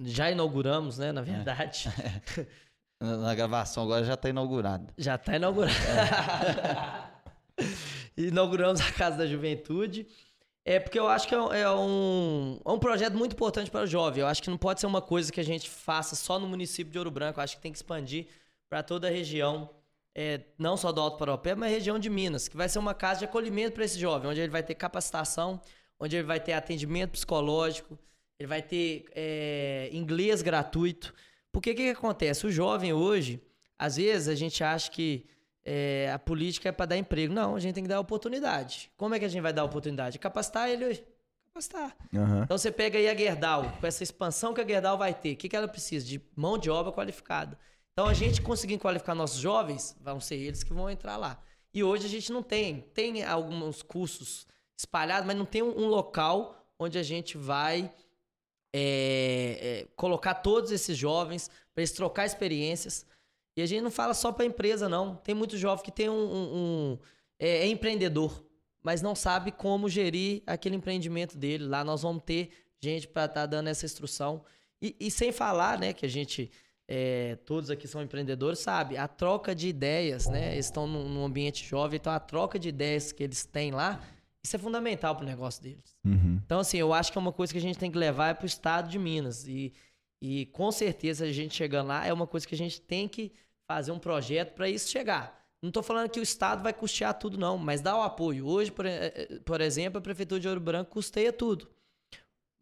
[0.00, 1.10] já inauguramos, né?
[1.10, 1.88] Na verdade.
[3.00, 4.94] Na, na gravação agora já está inaugurada.
[4.96, 5.74] Já está inaugurado.
[8.16, 10.06] Inauguramos a Casa da Juventude.
[10.64, 13.82] É porque eu acho que é um, é um, é um projeto muito importante para
[13.82, 14.22] o jovem.
[14.22, 16.90] Eu acho que não pode ser uma coisa que a gente faça só no município
[16.90, 17.38] de Ouro Branco.
[17.38, 18.28] Eu acho que tem que expandir
[18.70, 19.68] para toda a região,
[20.14, 23.20] é, não só do Alto Paropé, mas região de Minas, que vai ser uma casa
[23.20, 25.60] de acolhimento para esse jovem, onde ele vai ter capacitação,
[25.98, 27.98] onde ele vai ter atendimento psicológico,
[28.38, 31.14] ele vai ter é, inglês gratuito.
[31.52, 32.46] Porque o que, que acontece?
[32.46, 33.40] O jovem hoje,
[33.78, 35.26] às vezes a gente acha que
[35.64, 37.32] é, a política é para dar emprego.
[37.32, 38.90] Não, a gente tem que dar oportunidade.
[38.96, 40.18] Como é que a gente vai dar oportunidade?
[40.18, 41.04] Capacitar ele.
[41.46, 41.96] Capacitar.
[42.14, 42.42] Aham.
[42.44, 45.36] Então você pega aí a Gerdau, com essa expansão que a Gerdau vai ter, o
[45.36, 46.04] que, que ela precisa?
[46.04, 47.58] De mão de obra qualificada.
[47.94, 51.40] Então a gente conseguindo qualificar nossos jovens, vão ser eles que vão entrar lá.
[51.72, 52.80] E hoje a gente não tem.
[52.92, 57.92] Tem alguns cursos espalhados, mas não tem um, local onde a gente vai
[58.74, 63.06] é, é, colocar todos esses jovens para eles trocar experiências.
[63.56, 65.14] E a gente não fala só para empresa, não.
[65.16, 66.56] Tem muito jovem que tem um, um-
[66.92, 66.98] um-
[67.38, 68.44] é, é empreendedor,
[68.82, 71.64] mas não sabe como gerir aquele empreendimento dele.
[71.64, 72.50] Lá nós vamos ter
[72.82, 74.44] gente para estar dando essa instrução.
[74.82, 76.50] E, e sem falar, né, que a gente
[76.86, 78.96] é, todos aqui são empreendedores, sabe?
[78.96, 80.52] A troca de ideias, né?
[80.52, 84.02] Eles estão num, num ambiente jovem, então a troca de ideias que eles têm lá,
[84.42, 85.96] isso é fundamental para o negócio deles.
[86.04, 86.38] Uhum.
[86.44, 88.44] Então, assim, eu acho que é uma coisa que a gente tem que levar para
[88.44, 89.48] o estado de Minas.
[89.48, 89.72] E,
[90.20, 93.32] e com certeza a gente chegando lá é uma coisa que a gente tem que
[93.66, 95.42] fazer um projeto para isso chegar.
[95.62, 98.46] Não estou falando que o estado vai custear tudo, não, mas dá o apoio.
[98.46, 101.70] Hoje, por, eh, eh, por exemplo, a Prefeitura de Ouro Branco custeia tudo.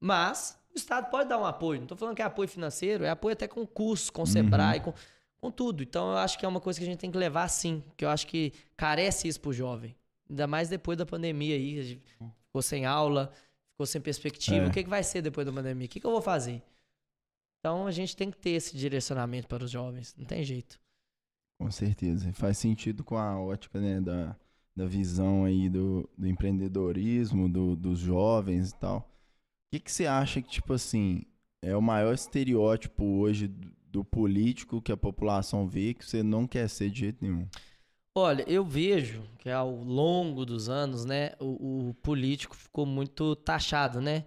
[0.01, 1.81] Mas o estado pode dar um apoio.
[1.81, 4.81] Não estou falando que é apoio financeiro, é apoio até com cursos, com o Sebrae,
[4.81, 4.93] com,
[5.41, 5.83] com tudo.
[5.83, 8.05] Então, eu acho que é uma coisa que a gente tem que levar sim, que
[8.05, 9.95] eu acho que carece isso pro jovem.
[10.31, 12.03] Ainda mais depois da pandemia aí, a gente
[12.47, 13.31] ficou sem aula,
[13.73, 14.65] ficou sem perspectiva.
[14.65, 14.69] É.
[14.69, 15.87] O que, que vai ser depois da pandemia?
[15.87, 16.63] O que, que eu vou fazer?
[17.61, 20.15] Então, a gente tem que ter esse direcionamento para os jovens.
[20.17, 20.81] Não tem jeito.
[21.61, 22.33] Com certeza.
[22.33, 24.35] Faz sentido com a ótica né, da,
[24.75, 29.09] da visão aí do, do empreendedorismo, do- dos jovens e tal.
[29.73, 31.23] Que, que você acha que, tipo assim,
[31.63, 36.47] é o maior estereótipo hoje do, do político que a população vê que você não
[36.47, 37.49] quer ser de jeito nenhum?
[38.15, 43.99] Olha, eu vejo que ao longo dos anos, né, o, o político ficou muito taxado,
[43.99, 44.27] né?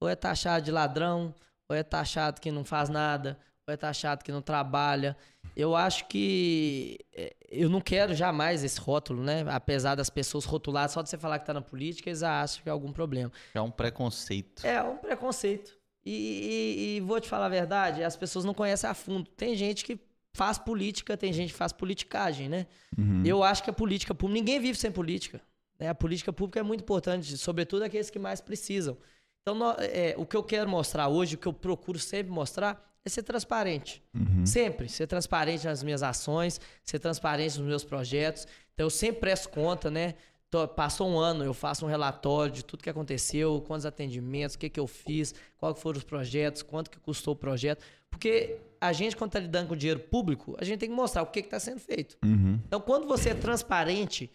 [0.00, 1.34] Ou é taxado de ladrão,
[1.68, 3.38] ou é taxado que não faz nada,
[3.68, 5.16] ou é taxado que não trabalha.
[5.54, 9.44] Eu acho que é, eu não quero jamais esse rótulo, né?
[9.48, 12.68] Apesar das pessoas rotular só de você falar que tá na política, eles acham que
[12.68, 13.30] é algum problema.
[13.54, 14.66] É um preconceito.
[14.66, 15.76] É um preconceito.
[16.04, 19.28] E, e- e vou te falar a verdade, as pessoas não conhecem a fundo.
[19.30, 19.98] Tem gente que
[20.34, 22.66] faz política, tem gente que faz politicagem, né?
[22.96, 23.22] Uhum.
[23.26, 25.40] Eu acho que a política pública, ninguém vive sem política.
[25.78, 25.88] né?
[25.88, 28.96] A política pública é muito importante, sobretudo aqueles que mais precisam.
[29.42, 33.10] Então, é, o que eu quero mostrar hoje, o que eu procuro sempre mostrar, é
[33.10, 34.02] ser transparente.
[34.14, 34.46] Uhum.
[34.46, 34.88] Sempre.
[34.88, 38.46] Ser transparente nas minhas ações, ser transparente nos meus projetos.
[38.74, 40.14] Então, eu sempre presto conta, né?
[40.50, 44.58] Tô- passou um ano, eu faço um relatório de tudo que aconteceu, quantos atendimentos, o
[44.58, 47.84] que, que eu fiz, qual que foram os projetos, quanto que custou o projeto.
[48.10, 51.26] Porque a gente, quando está lidando com dinheiro público, a gente tem que mostrar o
[51.26, 52.16] que está sendo feito.
[52.24, 52.58] Uhum.
[52.66, 54.30] Então, quando você é transparente,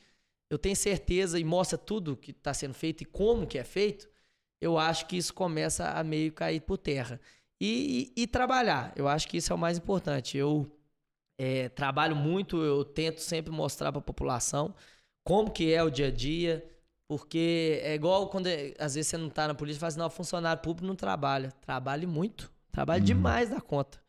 [0.49, 4.07] eu tenho certeza e mostra tudo que está sendo feito e como que é feito,
[4.61, 7.19] eu acho que isso começa a meio cair por terra.
[7.64, 10.38] E, e- e trabalhar, eu acho que isso é o mais importante.
[10.38, 10.70] Eu
[11.39, 14.74] é, trabalho muito, eu tento sempre mostrar para a população
[15.26, 16.64] como que é o dia a dia,
[17.09, 19.99] porque é igual quando é- às vezes você não está na polícia e fala assim,
[19.99, 21.51] não, funcionário público não trabalha.
[21.61, 23.05] Trabalhe muito, trabalha Uhum.
[23.05, 24.01] demais da conta.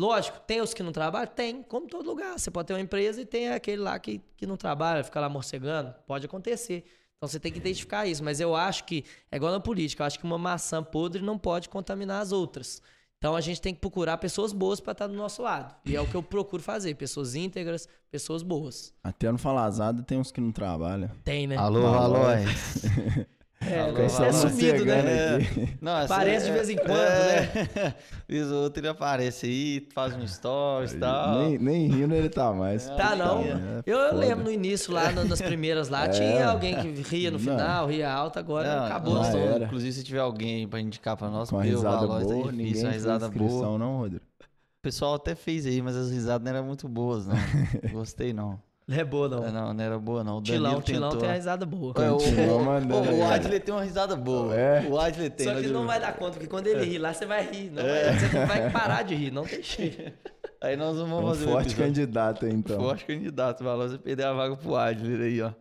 [0.00, 1.26] Lógico, tem os que não trabalham?
[1.34, 2.38] Tem, como todo lugar.
[2.38, 5.28] Você pode ter uma empresa e tem aquele lá que, que não trabalha, fica lá
[5.28, 5.92] morcegando.
[6.06, 6.84] Pode acontecer.
[7.18, 8.22] Então você tem que identificar isso.
[8.22, 11.36] Mas eu acho que, é igual na política, eu acho que uma maçã podre não
[11.36, 12.80] pode contaminar as outras.
[13.18, 15.74] Então a gente tem que procurar pessoas boas para estar do nosso lado.
[15.84, 18.94] E é o que eu procuro fazer: pessoas íntegras, pessoas boas.
[19.02, 21.10] Até no Falazada tem uns que não trabalham.
[21.24, 21.56] Tem, né?
[21.56, 22.18] Alô, Não, alô.
[23.60, 23.68] é.
[23.74, 24.02] É, Alô, alô.
[24.24, 25.02] é sumido, né?
[25.02, 25.78] Morcegando aqui.
[25.80, 27.94] Não, Aparece de vez em quando, né?
[28.28, 31.38] Vez ou outro ele aparece aí, faz um stories e tal.
[31.38, 32.86] Nem, nem rindo ele tá mais.
[32.90, 33.42] Tá, não.
[33.42, 36.08] É Eu, lembro no início, lá nas primeiras lá, É.
[36.10, 37.44] tinha alguém que ria no Não.
[37.56, 39.14] final, ria alto, agora Não, acabou.
[39.14, 39.64] nós era.
[39.64, 42.84] Inclusive, se tiver alguém pra indicar pra nós, o risada Valois é boa, difícil, ninguém
[42.84, 43.44] uma risada boa.
[43.46, 44.24] inscrição não, Rodrigo.
[44.40, 47.34] O pessoal até fez aí, mas as risadas não eram muito boas, não.
[47.92, 48.60] Gostei, não.
[48.88, 49.52] Não é boa, não.
[49.52, 50.38] Não, não era boa, não.
[50.38, 51.20] O Tilão, Tilão tentou.
[51.20, 51.92] tem a risada boa.
[51.98, 54.58] É, o, o, o Adley tem uma risada boa.
[54.58, 54.88] É.
[54.88, 55.46] O Adley tem.
[55.46, 57.70] Só que mas não vai dar conta, porque quando ele ri lá, você vai rir.
[57.70, 58.04] Não É.
[58.12, 60.10] vai, você vai parar de rir, não tem jeito.
[60.62, 62.80] Aí nós É vamos um fazer o forte candidato então.
[62.80, 63.62] Forte candidato.
[63.62, 65.52] Valor você perder a vaga pro Adler aí, ó.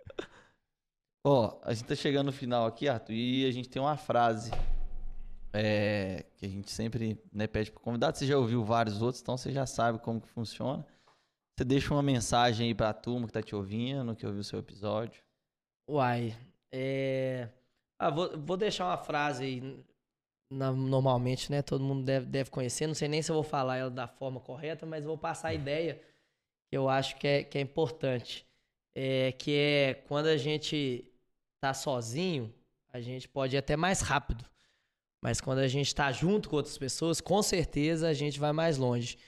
[1.24, 4.50] ó, a gente tá chegando no final aqui, Arthur, e a gente tem uma frase
[5.52, 8.16] é, que a gente sempre né, pede pro convidado.
[8.16, 10.84] Você já ouviu vários outros, então você já sabe como que funciona.
[11.56, 14.58] Você deixa uma mensagem aí pra turma que tá te ouvindo, que ouviu o seu
[14.58, 15.22] episódio.
[15.88, 16.36] Uai,
[16.70, 17.48] é...
[17.98, 19.84] Ah, vou, vou deixar uma frase aí,
[20.50, 21.62] na- normalmente, né?
[21.62, 22.86] Todo mundo deve, deve conhecer.
[22.86, 25.54] Não sei nem se eu vou falar ela da forma correta, mas vou passar a
[25.54, 25.94] ideia
[26.70, 28.46] que eu acho que é, que é importante.
[28.94, 31.10] É, que é quando a gente
[31.60, 32.52] tá sozinho,
[32.92, 34.44] a gente pode ir até mais rápido.
[35.22, 38.76] Mas quando a gente tá junto com outras pessoas, com certeza a gente vai mais
[38.78, 39.18] longe.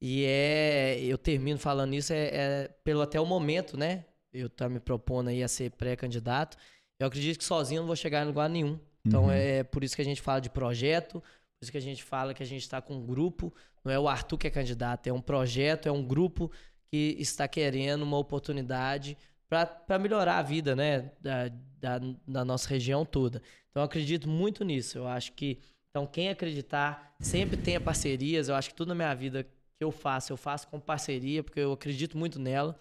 [0.00, 4.04] E é, eu termino falando isso é, é pelo até o momento, né?
[4.32, 6.56] Eu tá me propondo aí a ser pré-candidato.
[6.98, 8.78] Eu acredito que sozinho eu não vou chegar em lugar nenhum.
[9.06, 9.30] Então Uhum.
[9.30, 12.34] é por isso que a gente fala de projeto, por isso que a gente fala
[12.34, 13.54] que a gente está com um grupo.
[13.84, 16.50] Não é o Arthur que é candidato, é um projeto, é um grupo
[16.90, 19.16] que está querendo uma oportunidade
[19.48, 23.40] para melhorar a vida, né, da, da, da nossa região toda.
[23.70, 24.98] Então eu acredito muito nisso.
[24.98, 28.48] Eu acho que então quem acreditar sempre tenha parcerias.
[28.48, 29.46] Eu acho que tudo na minha vida
[29.78, 32.78] que eu faço, eu faço com parceria, porque eu acredito muito nela,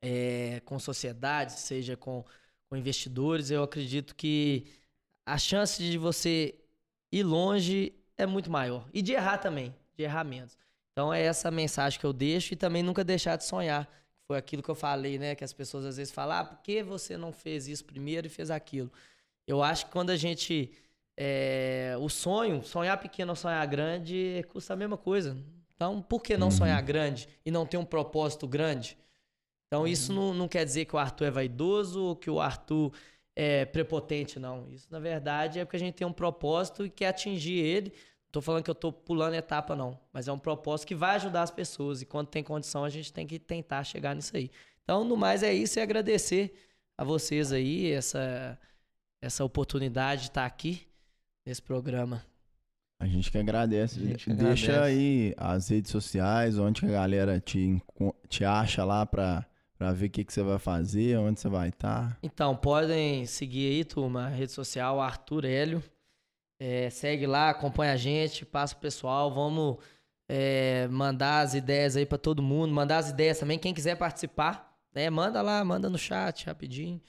[0.00, 2.24] é, com sociedade, seja com,
[2.68, 3.50] com investidores.
[3.50, 4.66] Eu acredito que
[5.26, 6.54] a chance de você
[7.10, 8.88] ir longe é muito maior.
[8.92, 10.56] E de errar também, de errar menos.
[10.92, 13.88] Então é essa mensagem que eu deixo e também nunca deixar de sonhar.
[14.26, 15.34] Foi aquilo que eu falei, né?
[15.34, 18.30] Que as pessoas às vezes falam, ah, por que você não fez isso primeiro e
[18.30, 18.90] fez aquilo?
[19.46, 20.72] Eu acho que quando a gente.
[21.16, 25.36] é, o sonho, sonhar pequeno ou sonhar grande, custa a mesma coisa.
[25.82, 26.52] Então, por que não Uhum.
[26.52, 28.96] sonhar grande e não ter um propósito grande?
[29.66, 30.28] Então, isso Uhum.
[30.28, 32.92] não, não quer dizer que o Arthur é vaidoso ou que o Arthur
[33.34, 34.68] é prepotente, não.
[34.70, 37.88] Isso, na verdade, é porque a gente tem um propósito e quer atingir ele.
[37.90, 39.98] Não tô falando que eu tô pulando etapa, não.
[40.12, 42.00] Mas é um propósito que vai ajudar as pessoas.
[42.00, 44.52] E quando tem condição, a gente tem que tentar chegar nisso aí.
[44.84, 46.54] Então, no mais, é isso e agradecer
[46.96, 48.56] a vocês aí essa,
[49.20, 50.86] essa oportunidade de estar aqui
[51.44, 52.24] nesse programa.
[53.02, 53.98] A gente que agradece.
[53.98, 54.94] A gente que Deixa agradece.
[54.94, 57.82] aí as redes sociais, onde que a galera te,
[58.28, 59.44] te acha lá pra,
[59.76, 62.16] pra ver o que, que você vai fazer, onde você vai estar.
[62.22, 65.82] Então, podem seguir aí, turma, a rede social Arthur Hélio.
[66.60, 69.78] É, segue lá, acompanha a gente, passa o pessoal, vamos
[70.28, 73.58] é, mandar as ideias aí pra todo mundo, mandar as ideias também.
[73.58, 75.10] Quem quiser participar, né?
[75.10, 77.00] Manda lá, manda no chat rapidinho.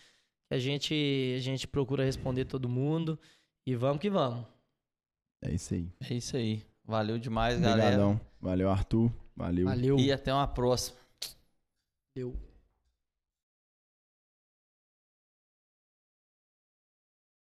[0.50, 3.20] Que a gente, a gente procura responder todo mundo.
[3.64, 4.44] E vamos que vamos.
[5.46, 5.89] É isso aí.
[6.10, 6.64] É isso aí.
[6.86, 7.82] Valeu demais, galera.
[7.82, 8.22] Obrigadão.
[8.41, 9.12] Valeu, Arthur.
[9.36, 9.66] Valeu.
[9.66, 10.00] Valeu.
[10.00, 10.98] E até uma próxima.
[12.16, 12.36] Valeu.